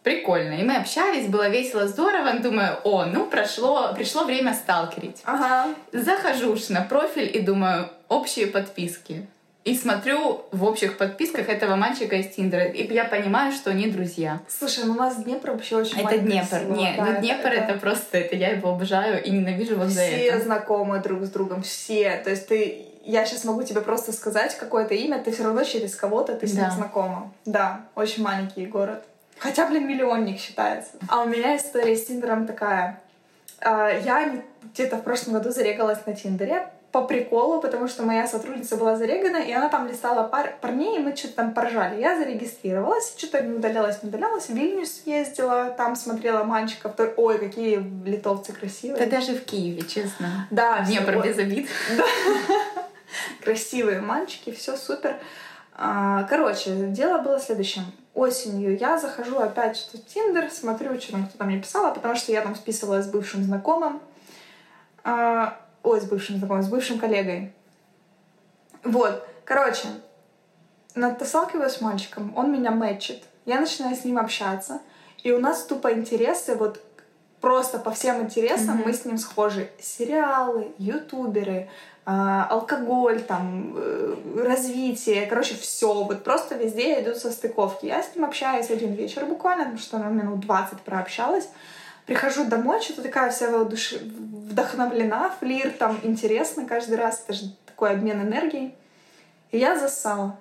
прикольно. 0.04 0.54
И 0.54 0.64
мы 0.64 0.76
общались, 0.76 1.28
было 1.28 1.50
весело, 1.50 1.88
здорово. 1.88 2.34
Думаю, 2.34 2.78
о, 2.84 3.06
ну 3.06 3.26
прошло, 3.26 3.94
пришло 3.96 4.26
время 4.26 4.54
сталкерить. 4.54 5.22
Ага. 5.24 5.70
Захожу 5.92 6.56
ж 6.56 6.70
на 6.70 6.82
профиль 6.82 7.30
и 7.34 7.40
думаю, 7.40 7.90
общие 8.08 8.48
подписки. 8.48 9.28
И 9.64 9.78
смотрю 9.78 10.44
в 10.52 10.66
общих 10.66 10.98
подписках 10.98 11.48
этого 11.48 11.76
мальчика 11.78 12.18
из 12.18 12.28
Тиндера. 12.36 12.66
И 12.66 12.92
я 12.94 13.06
понимаю, 13.06 13.54
что 13.54 13.70
они 13.70 13.88
друзья. 13.88 14.42
Слушай, 14.50 14.84
ну 14.84 14.92
у 14.92 14.96
нас 14.98 15.24
Днепр 15.24 15.52
вообще 15.52 15.78
очень 15.78 16.00
Это 16.02 16.18
Днепр. 16.18 16.58
село. 16.60 16.76
Не, 16.76 16.96
Да, 16.98 17.06
ну 17.06 17.20
Днепр 17.22 17.48
это, 17.48 17.80
просто, 17.80 18.18
это 18.18 18.36
я 18.36 18.50
его 18.50 18.72
обожаю 18.72 19.24
и 19.24 19.30
ненавижу 19.32 19.76
за 19.84 19.88
Все 19.90 20.26
это. 20.28 20.44
знакомы 20.44 21.00
друг 21.00 21.24
с 21.24 21.30
другом, 21.30 21.62
все. 21.64 22.18
То 22.24 22.30
есть 22.32 22.48
ты... 22.48 22.88
Я 23.06 23.26
сейчас 23.26 23.44
могу 23.46 23.64
тебе 23.64 23.82
просто 23.82 24.12
сказать 24.14 24.56
какое-то 24.58 24.94
имя, 24.96 25.20
ты 25.24 25.32
все 25.32 25.44
равно 25.44 25.64
через 25.64 25.96
кого-то 25.96 26.36
ты 26.36 26.48
с 26.48 26.54
ним 26.54 26.64
Да. 26.66 26.72
знакома. 26.72 27.32
Да, 27.46 27.82
очень 27.96 28.24
маленький 28.24 28.66
город. 28.66 29.04
Хотя, 29.40 29.68
блин, 29.68 29.88
миллионник 29.88 30.40
считается. 30.40 30.92
А 31.08 31.22
у 31.22 31.26
меня 31.28 31.56
история 31.58 31.96
с 31.96 32.06
Тиндером 32.06 32.48
такая. 32.48 33.00
А, 33.62 33.90
Я 33.90 34.42
где-то 34.74 34.98
в 34.98 35.04
прошлом 35.04 35.34
году 35.34 35.52
зарегалась 35.52 36.06
на 36.06 36.14
Тиндере, 36.16 36.68
по 36.94 37.02
приколу, 37.02 37.60
потому 37.60 37.88
что 37.88 38.04
моя 38.04 38.28
сотрудница 38.28 38.78
была 38.78 38.96
зарегана, 38.96 39.38
и 39.38 39.52
она 39.52 39.68
там 39.68 39.88
листала 39.88 40.28
пар 40.28 40.54
парней, 40.62 40.98
и 40.98 41.00
мы 41.00 41.16
что-то 41.16 41.34
там 41.38 41.54
поржали. 41.56 42.00
Я 42.00 42.16
зарегистрировалась, 42.16 43.16
что-то 43.18 43.42
не 43.42 43.56
удалялась, 43.56 44.04
не 44.04 44.10
удалялась. 44.10 44.46
В 44.46 44.54
Вильнюс 44.54 45.02
ездила, 45.06 45.72
там 45.72 45.96
смотрела 45.96 46.44
мальчиков. 46.44 46.92
Ой, 47.18 47.40
какие 47.40 47.84
литовцы 48.06 48.54
красивые. 48.54 49.04
Да 49.08 49.18
даже 49.18 49.34
в 49.34 49.44
Киеве, 49.44 49.82
честно. 49.82 50.48
Да. 50.52 50.86
Днепр 50.86 51.20
без 51.24 51.38
обид. 51.40 51.68
Да. 51.98 52.04
Красивые 53.44 54.02
мальчики, 54.02 54.52
все 54.52 54.78
супер. 54.78 55.18
А, 55.74 56.24
короче, 56.30 56.76
дело 56.90 57.18
было 57.18 57.40
следующим. 57.40 57.82
Осенью 58.14 58.78
я 58.78 59.00
захожу 59.00 59.40
опять 59.40 59.90
в 59.92 60.14
Тиндер, 60.14 60.52
смотрю, 60.52 61.00
что 61.02 61.14
там 61.14 61.26
кто-то 61.26 61.44
мне 61.46 61.60
писала, 61.60 61.92
потому 61.92 62.16
что 62.16 62.32
я 62.32 62.42
там 62.42 62.56
списывалась 62.56 63.06
с 63.06 63.10
бывшим 63.10 63.44
знакомым. 63.44 64.00
А, 65.84 65.88
ой, 65.88 66.02
с 66.02 66.06
бывшим 66.06 66.38
знакомым, 66.38 66.64
с 66.64 66.70
бывшим 66.70 67.00
коллегой. 67.00 67.54
Вот, 68.84 69.28
короче, 69.46 69.88
сталкиваюсь 71.26 71.74
с 71.74 71.82
мальчиком, 71.82 72.34
он 72.36 72.52
меня 72.52 72.72
мэтчит, 72.72 73.24
я 73.46 73.60
начинаю 73.60 73.96
с 73.96 74.04
ним 74.04 74.18
общаться, 74.18 74.82
и 75.24 75.32
у 75.32 75.40
нас 75.40 75.64
тупо 75.64 75.94
интересы, 75.94 76.56
вот 76.56 76.82
просто 77.44 77.78
по 77.78 77.92
всем 77.92 78.22
интересам 78.22 78.80
mm-hmm. 78.80 78.86
мы 78.86 78.94
с 78.94 79.06
ним 79.06 79.18
схожи. 79.18 79.70
Сериалы, 79.80 80.74
ютуберы, 80.78 81.70
э, 82.06 82.10
алкоголь, 82.50 83.22
там, 83.22 83.74
э, 83.76 84.16
развитие, 84.46 85.26
короче, 85.26 85.56
все. 85.56 85.94
Вот 85.94 86.24
просто 86.24 86.56
везде 86.56 87.02
идут 87.02 87.18
состыковки. 87.18 87.86
Я 87.86 88.02
с 88.02 88.16
ним 88.16 88.24
общаюсь 88.24 88.70
один 88.70 88.94
вечер 88.94 89.26
буквально, 89.26 89.64
потому 89.64 89.80
что 89.80 89.98
на 89.98 90.08
минут 90.08 90.40
20 90.40 90.82
прообщалась. 90.82 91.50
Прихожу 92.06 92.46
домой, 92.46 92.82
что-то 92.82 93.04
такая 93.04 93.32
вся 93.32 93.50
воодуш... 93.50 93.94
вдохновлена, 93.94 95.32
флир, 95.40 95.72
там 95.72 96.00
интересно 96.04 96.66
каждый 96.66 96.98
раз, 96.98 97.24
это 97.24 97.34
же 97.34 97.56
такой 97.66 97.92
обмен 97.92 98.22
энергией. 98.22 98.76
И 99.52 99.58
я 99.58 99.78
засала. 99.78 100.38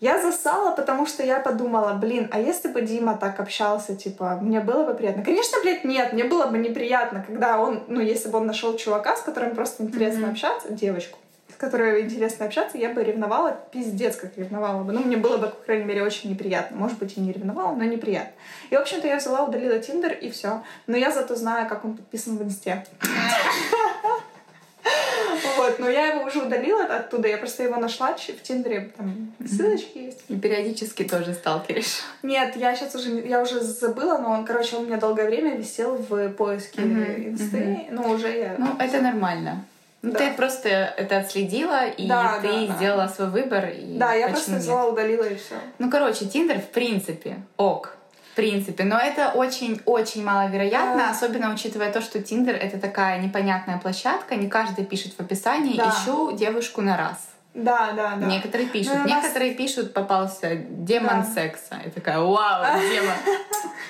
Я 0.00 0.20
засала, 0.20 0.74
потому 0.74 1.06
что 1.06 1.22
я 1.22 1.38
подумала, 1.38 1.92
блин, 1.92 2.28
а 2.32 2.40
если 2.40 2.66
бы 2.66 2.82
Дима 2.82 3.16
так 3.16 3.38
общался, 3.38 3.94
типа, 3.94 4.36
мне 4.42 4.58
было 4.58 4.84
бы 4.84 4.94
приятно. 4.94 5.22
Конечно, 5.22 5.58
блядь, 5.62 5.84
нет, 5.84 6.12
мне 6.12 6.24
было 6.24 6.46
бы 6.46 6.58
неприятно, 6.58 7.22
когда 7.24 7.60
он, 7.60 7.84
ну, 7.86 8.00
если 8.00 8.28
бы 8.28 8.38
он 8.38 8.46
нашел 8.46 8.76
чувака, 8.76 9.14
с 9.14 9.22
которым 9.22 9.54
просто 9.54 9.84
интересно 9.84 10.26
mm-hmm. 10.26 10.30
общаться, 10.32 10.72
девочку, 10.72 11.18
которой 11.62 12.02
интересно 12.02 12.46
общаться, 12.46 12.76
я 12.76 12.88
бы 12.90 13.04
ревновала, 13.04 13.56
пиздец, 13.70 14.16
как 14.16 14.36
ревновала 14.36 14.82
бы. 14.82 14.92
Ну, 14.92 15.00
мне 15.00 15.16
было 15.16 15.36
бы, 15.36 15.46
по 15.46 15.62
крайней 15.64 15.84
мере, 15.84 16.02
очень 16.02 16.30
неприятно. 16.30 16.76
Может 16.76 16.98
быть, 16.98 17.16
и 17.16 17.20
не 17.20 17.32
ревновала, 17.32 17.72
но 17.76 17.84
неприятно. 17.84 18.32
И, 18.70 18.76
в 18.76 18.80
общем-то, 18.80 19.06
я 19.06 19.16
взяла, 19.16 19.44
удалила 19.44 19.78
Тиндер, 19.78 20.12
и 20.12 20.28
все. 20.28 20.64
Но 20.88 20.96
я 20.96 21.12
зато 21.12 21.36
знаю, 21.36 21.68
как 21.68 21.84
он 21.84 21.96
подписан 21.96 22.36
в 22.36 22.42
Инсте. 22.42 22.84
Вот, 25.56 25.78
но 25.78 25.88
я 25.88 26.06
его 26.06 26.24
уже 26.24 26.40
удалила 26.40 26.84
оттуда, 26.84 27.28
я 27.28 27.38
просто 27.38 27.62
его 27.62 27.76
нашла 27.76 28.14
в 28.14 28.42
Тиндере, 28.42 28.92
там 28.96 29.32
ссылочки 29.46 29.98
есть. 29.98 30.24
И 30.28 30.36
периодически 30.36 31.04
тоже 31.04 31.34
сталкеришь. 31.34 32.00
Нет, 32.24 32.56
я 32.56 32.74
сейчас 32.74 32.96
уже, 32.96 33.20
я 33.20 33.40
уже 33.40 33.60
забыла, 33.60 34.18
но 34.18 34.32
он, 34.32 34.44
короче, 34.44 34.76
он 34.76 34.82
у 34.82 34.86
меня 34.86 34.96
долгое 34.96 35.26
время 35.26 35.56
висел 35.56 35.94
в 35.94 36.30
поиске 36.30 36.82
инсты, 36.82 37.86
но 37.90 38.10
уже 38.10 38.36
я... 38.36 38.56
Ну, 38.58 38.66
это 38.80 39.00
нормально. 39.00 39.64
Ну, 40.02 40.10
да. 40.10 40.18
ты 40.18 40.32
просто 40.32 40.68
это 40.68 41.18
отследила, 41.18 41.86
и 41.86 42.08
да, 42.08 42.40
ты 42.42 42.66
да, 42.66 42.74
сделала 42.74 43.06
да. 43.06 43.08
свой 43.08 43.30
выбор. 43.30 43.68
И 43.68 43.96
да, 43.96 44.14
я 44.14 44.28
просто 44.28 44.56
взяла, 44.56 44.86
удалила 44.86 45.22
и 45.22 45.36
все. 45.36 45.54
Ну, 45.78 45.90
короче, 45.90 46.26
Тиндер, 46.26 46.58
в 46.60 46.68
принципе, 46.70 47.36
ок. 47.56 47.96
В 48.32 48.34
принципе, 48.34 48.84
но 48.84 48.98
это 48.98 49.28
очень-очень 49.28 50.24
маловероятно, 50.24 51.10
особенно 51.10 51.52
учитывая 51.52 51.92
то, 51.92 52.00
что 52.00 52.20
Тиндер 52.20 52.56
это 52.56 52.80
такая 52.80 53.20
непонятная 53.20 53.78
площадка, 53.78 54.36
не 54.36 54.48
каждый 54.48 54.86
пишет 54.86 55.12
в 55.12 55.20
описании 55.20 55.76
да. 55.76 55.90
«ищу 55.90 56.32
девушку 56.32 56.80
на 56.80 56.96
раз». 56.96 57.28
Да, 57.54 57.92
да, 57.92 58.16
да. 58.16 58.26
Некоторые 58.26 58.68
пишут. 58.68 58.94
Ну, 58.94 59.04
Некоторые 59.04 59.50
нас... 59.50 59.58
пишут, 59.58 59.92
попался 59.92 60.56
демон 60.56 61.20
да. 61.20 61.24
секса. 61.24 61.76
И 61.84 61.90
такая, 61.90 62.18
вау, 62.18 62.80
демон. 62.80 63.14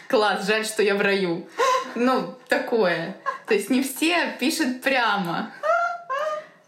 Класс, 0.09 0.45
жаль, 0.47 0.67
что 0.67 0.83
я 0.83 0.97
в 0.97 1.01
раю. 1.01 1.47
Ну, 1.95 2.35
такое. 2.49 3.15
То 3.47 3.55
есть 3.55 3.71
не 3.71 3.83
все 3.83 4.35
пишут 4.41 4.83
прямо 4.83 5.53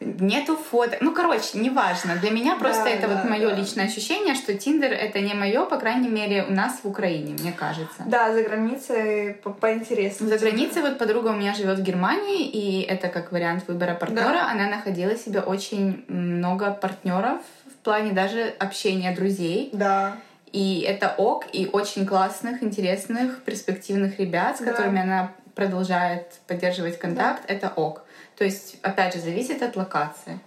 нету 0.01 0.57
фото. 0.57 0.97
Ну, 1.01 1.13
короче, 1.13 1.59
неважно. 1.59 2.17
Для 2.17 2.31
меня 2.31 2.57
просто 2.57 2.85
да, 2.85 2.91
это 2.91 3.09
да, 3.09 3.15
вот 3.15 3.31
мое 3.31 3.51
да. 3.51 3.55
личное 3.55 3.87
ощущение, 3.87 4.35
что 4.35 4.55
Тиндер 4.55 4.93
это 4.93 5.21
не 5.21 5.35
мое, 5.35 5.65
по 5.65 5.79
крайней 5.79 6.09
мере, 6.09 6.45
у 6.49 6.53
нас 6.53 6.81
в 6.83 6.89
Украине, 6.89 7.35
мне 7.39 7.53
кажется. 7.53 8.03
Да, 8.07 8.33
за 8.33 8.43
границей 8.43 9.35
по 9.35 9.51
поинтереснее. 9.51 10.37
За 10.37 10.39
границей 10.39 10.83
вот 10.83 10.99
подруга 10.99 11.29
у 11.29 11.35
меня 11.35 11.55
живет 11.55 11.79
в 11.79 11.83
Германии, 11.83 12.49
и 12.49 12.83
это 12.83 13.09
как 13.09 13.33
вариант 13.33 13.67
выбора 13.69 13.95
партнера. 13.95 14.33
Да. 14.33 14.51
Она 14.51 14.69
находила 14.69 15.17
себе 15.17 15.41
очень 15.41 16.05
много 16.09 16.71
партнеров 16.73 17.41
в 17.67 17.85
плане 17.85 18.13
даже 18.13 18.55
общения 18.59 19.15
друзей. 19.15 19.71
Да. 19.73 20.17
И 20.53 20.81
это 20.87 21.13
ок, 21.17 21.47
и 21.53 21.69
очень 21.73 22.07
классных, 22.07 22.63
интересных, 22.63 23.43
перспективных 23.43 24.21
ребят, 24.21 24.57
с 24.57 24.61
да. 24.61 24.71
которыми 24.71 25.01
она 25.01 25.33
продолжает 25.55 26.41
поддерживать 26.47 26.99
контакт, 26.99 27.45
да. 27.47 27.55
это 27.55 27.73
ок. 27.75 28.04
То 28.37 28.45
есть, 28.45 28.77
опять 28.83 29.15
же, 29.15 29.21
зависит 29.21 29.63
от 29.63 29.77
локации. 29.77 30.41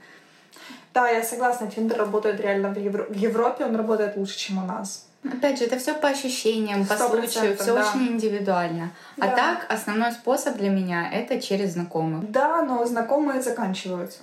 Да, 0.94 1.10
я 1.10 1.24
согласна, 1.24 1.70
Тиндер 1.70 1.98
работает 1.98 2.40
реально 2.40 2.74
в, 2.74 2.78
Евро... 2.78 3.04
в 3.04 3.16
Европе, 3.16 3.66
он 3.66 3.76
работает 3.76 4.18
лучше, 4.18 4.38
чем 4.38 4.64
у 4.64 4.66
нас. 4.66 5.08
Опять 5.24 5.60
же, 5.60 5.66
это 5.66 5.78
все 5.78 5.94
по 5.94 6.08
ощущениям, 6.08 6.86
по 6.86 6.96
случаю, 6.96 7.56
все 7.56 7.74
да. 7.74 7.88
очень 7.88 8.08
индивидуально. 8.14 8.92
А 9.18 9.22
да. 9.22 9.32
А 9.32 9.36
так, 9.36 9.66
основной 9.70 10.12
способ 10.12 10.58
для 10.58 10.70
меня 10.70 11.10
это 11.12 11.42
через 11.42 11.74
знакомых. 11.74 12.32
Да, 12.32 12.64
но 12.64 12.86
знакомые 12.86 13.42
заканчиваются. 13.42 14.20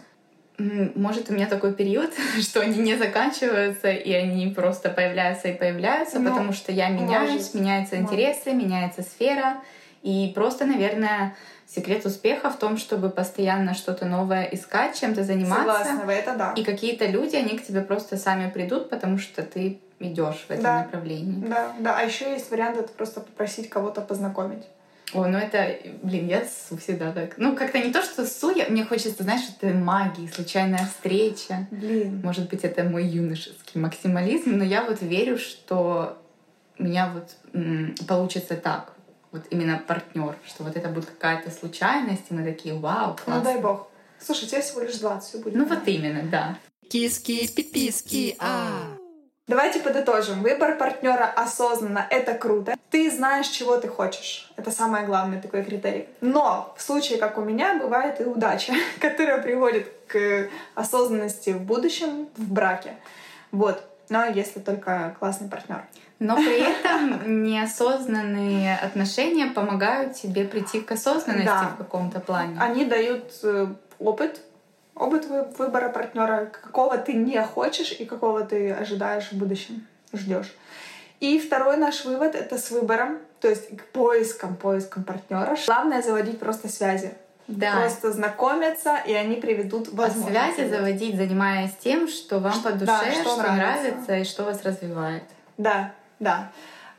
Может, 0.59 1.31
у 1.31 1.35
меня 1.35 1.47
такой 1.47 1.75
период, 1.75 2.13
что 2.41 2.61
они 2.61 2.79
не 2.79 2.97
заканчиваются, 2.97 3.91
и 3.91 4.13
они 4.13 4.49
просто 4.49 4.89
появляются 4.89 5.49
и 5.49 5.57
появляются, 5.57 6.19
ну, 6.19 6.31
потому 6.31 6.53
что 6.53 6.73
я 6.73 6.89
меняюсь, 6.89 7.31
может, 7.31 7.55
меняются 7.55 7.97
интересы, 7.97 8.53
может. 8.53 8.65
меняется 8.65 9.03
сфера. 9.03 9.63
И 10.03 10.33
просто, 10.35 10.67
наверное, 10.67 11.35
секрет 11.75 12.07
успеха 12.07 12.51
в 12.51 12.59
том, 12.59 12.77
чтобы 12.77 13.11
постоянно 13.11 13.75
что-то 13.75 14.07
новое 14.07 14.45
искать, 14.45 14.99
чем-то 14.99 15.25
заниматься. 15.25 15.85
Согласна, 15.85 16.11
это 16.11 16.35
да. 16.35 16.53
И 16.57 16.65
какие-то 16.65 17.07
люди, 17.07 17.37
они 17.37 17.59
к 17.59 17.67
тебе 17.67 17.81
просто 17.81 18.17
сами 18.17 18.51
придут, 18.51 18.91
потому 18.91 19.19
что 19.19 19.43
ты 19.43 19.81
идешь 19.99 20.45
в 20.49 20.51
этом 20.51 20.65
да. 20.65 20.79
направлении. 20.83 21.47
Да, 21.47 21.73
да. 21.79 21.97
А 21.99 22.03
еще 22.03 22.31
есть 22.33 22.51
вариант 22.51 22.79
это 22.79 22.93
просто 22.93 23.21
попросить 23.21 23.69
кого-то 23.69 24.01
познакомить. 24.01 24.65
О, 25.13 25.27
ну 25.27 25.39
это, 25.39 25.77
блин, 26.03 26.27
я 26.27 26.45
ссу 26.45 26.77
всегда 26.77 27.13
так. 27.13 27.35
Ну, 27.37 27.55
как-то 27.55 27.79
не 27.79 27.93
то, 27.93 28.03
что 28.03 28.27
ссу, 28.27 28.51
я, 28.51 28.67
мне 28.69 28.85
хочется, 28.85 29.23
знаешь, 29.23 29.43
это 29.49 29.73
магия, 29.73 30.29
случайная 30.29 30.87
встреча. 30.87 31.69
Блин. 31.71 32.21
Может 32.25 32.49
быть, 32.49 32.65
это 32.65 32.83
мой 32.83 33.07
юношеский 33.07 33.81
максимализм, 33.81 34.57
но 34.57 34.65
я 34.65 34.83
вот 34.83 35.03
верю, 35.03 35.39
что 35.39 36.19
у 36.79 36.83
меня 36.83 37.13
вот 37.15 37.31
м- 37.53 37.95
получится 38.09 38.57
так 38.57 38.94
вот 39.35 39.47
именно 39.51 39.83
партнер, 39.85 40.37
что 40.47 40.63
вот 40.63 40.77
это 40.77 40.89
будет 40.89 41.07
какая-то 41.07 41.51
случайность, 41.51 42.23
и 42.31 42.35
мы 42.35 42.45
такие, 42.45 42.75
вау, 42.75 43.17
класс. 43.23 43.39
Ну 43.39 43.43
дай 43.43 43.61
бог. 43.61 43.89
Слушай, 44.21 44.47
тебе 44.47 44.63
всего 44.63 44.81
лишь 44.81 44.97
20 44.97 45.29
все 45.29 45.39
будет. 45.39 45.57
Ну 45.57 45.65
вот 45.67 45.87
именно, 45.87 46.23
да. 46.23 46.57
Киски, 46.89 47.49
пиписки, 47.49 48.37
а. 48.39 48.97
Давайте 49.49 49.81
подытожим. 49.81 50.43
Выбор 50.43 50.79
партнера 50.79 51.27
осознанно— 51.27 52.07
это 52.11 52.35
круто. 52.35 52.77
Ты 52.91 53.11
знаешь, 53.11 53.49
чего 53.49 53.77
ты 53.77 53.89
хочешь. 53.89 54.53
Это 54.57 54.71
самое 54.71 55.05
главное 55.05 55.43
такой 55.43 55.65
критерий. 55.65 56.09
Но 56.21 56.73
в 56.79 56.83
случае, 56.83 57.19
как 57.19 57.37
у 57.37 57.43
меня, 57.43 57.75
бывает 57.75 58.21
и 58.21 58.25
удача, 58.25 58.73
которая 59.01 59.43
приводит 59.43 59.93
к 60.07 60.49
осознанности 60.77 61.51
в 61.51 61.61
будущем, 61.61 62.29
в 62.37 62.53
браке. 62.53 62.97
Вот. 63.51 63.85
Но 64.09 64.27
если 64.27 64.61
только 64.61 65.17
классный 65.19 65.49
партнер. 65.49 65.85
Но 66.25 66.37
при 66.37 66.59
этом 66.61 67.43
неосознанные 67.43 68.77
отношения 68.79 69.47
помогают 69.47 70.15
тебе 70.15 70.45
прийти 70.45 70.81
к 70.81 70.91
осознанности 70.93 71.45
да. 71.45 71.73
в 71.75 71.77
каком-то 71.77 72.19
плане. 72.19 72.59
Они 72.59 72.87
дают 72.87 73.31
э, 73.43 73.67
опыт, 73.99 74.41
опыт 74.95 75.27
выбора 75.59 75.91
партнера, 75.91 76.47
какого 76.47 76.97
ты 76.97 77.13
не 77.13 77.43
хочешь 77.43 77.93
и 77.93 78.07
какого 78.07 78.43
ты 78.43 78.73
ожидаешь 78.73 79.33
в 79.33 79.35
будущем, 79.35 79.87
ждешь. 80.15 80.51
И 81.21 81.39
второй 81.39 81.77
наш 81.77 82.07
вывод— 82.07 82.35
это 82.35 82.57
с 82.57 82.71
выбором, 82.71 83.19
то 83.41 83.49
есть 83.49 83.77
к 83.77 83.85
поискам, 83.93 84.57
поискам 84.57 85.05
партнера. 85.05 85.59
Главное— 85.67 86.01
заводить 86.03 86.39
просто 86.39 86.69
связи. 86.69 87.13
Да. 87.49 87.81
Просто 87.83 88.13
знакомиться, 88.13 88.97
и 89.07 89.13
они 89.13 89.37
приведут 89.37 89.89
а 89.89 89.97
возможности. 89.97 90.39
А 90.39 90.55
связи 90.55 90.71
заводить, 90.71 91.17
занимаясь 91.17 91.73
тем, 91.83 92.09
что 92.09 92.39
вам 92.39 92.63
по 92.63 92.73
душе, 92.73 92.87
да, 92.87 93.13
что, 93.13 93.23
что 93.23 93.37
нравится. 93.37 93.83
нравится 93.83 94.17
и 94.17 94.25
что 94.25 94.45
вас 94.45 94.63
развивает. 94.65 95.25
Да, 95.59 95.93
да. 96.21 96.51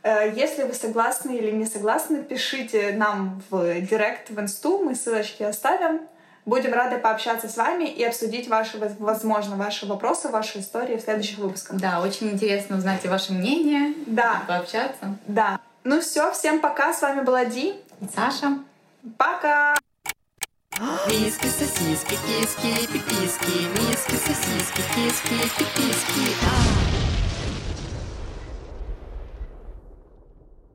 Э, 0.03 0.31
если 0.35 0.63
вы 0.63 0.73
согласны 0.73 1.35
или 1.35 1.51
не 1.51 1.65
согласны, 1.65 2.23
пишите 2.23 2.93
нам 2.95 3.41
в 3.49 3.81
директ 3.81 4.29
в 4.29 4.39
инсту, 4.39 4.77
мы 4.77 4.95
ссылочки 4.95 5.43
оставим. 5.43 6.01
Будем 6.45 6.73
рады 6.73 6.99
пообщаться 6.99 7.49
с 7.49 7.57
вами 7.57 7.85
и 7.85 8.03
обсудить 8.03 8.47
ваши, 8.47 8.77
возможно, 8.99 9.55
ваши 9.55 9.87
вопросы, 9.87 10.29
ваши 10.29 10.59
истории 10.59 10.97
в 10.97 11.01
следующих 11.01 11.39
выпусках. 11.39 11.79
Да, 11.79 12.01
очень 12.01 12.29
интересно 12.29 12.77
узнать 12.77 13.03
и 13.03 13.07
ваше 13.07 13.33
мнение, 13.33 13.95
да. 14.05 14.43
пообщаться. 14.47 15.17
Да. 15.25 15.59
Ну 15.83 16.01
все, 16.01 16.31
всем 16.33 16.59
пока. 16.59 16.93
С 16.93 17.01
вами 17.01 17.21
была 17.21 17.45
Ди 17.45 17.73
и 17.99 18.05
Саша. 18.15 18.59
Пока! 19.17 19.75
Миски, 21.07 21.47
сосиски, 21.47 22.15
киски, 22.27 22.87
пиписки, 22.87 23.67
миски, 23.79 24.15
сосиски, 24.15 24.81
киски, 24.93 25.49
пиписки, 25.57 26.35
а. 26.43 26.84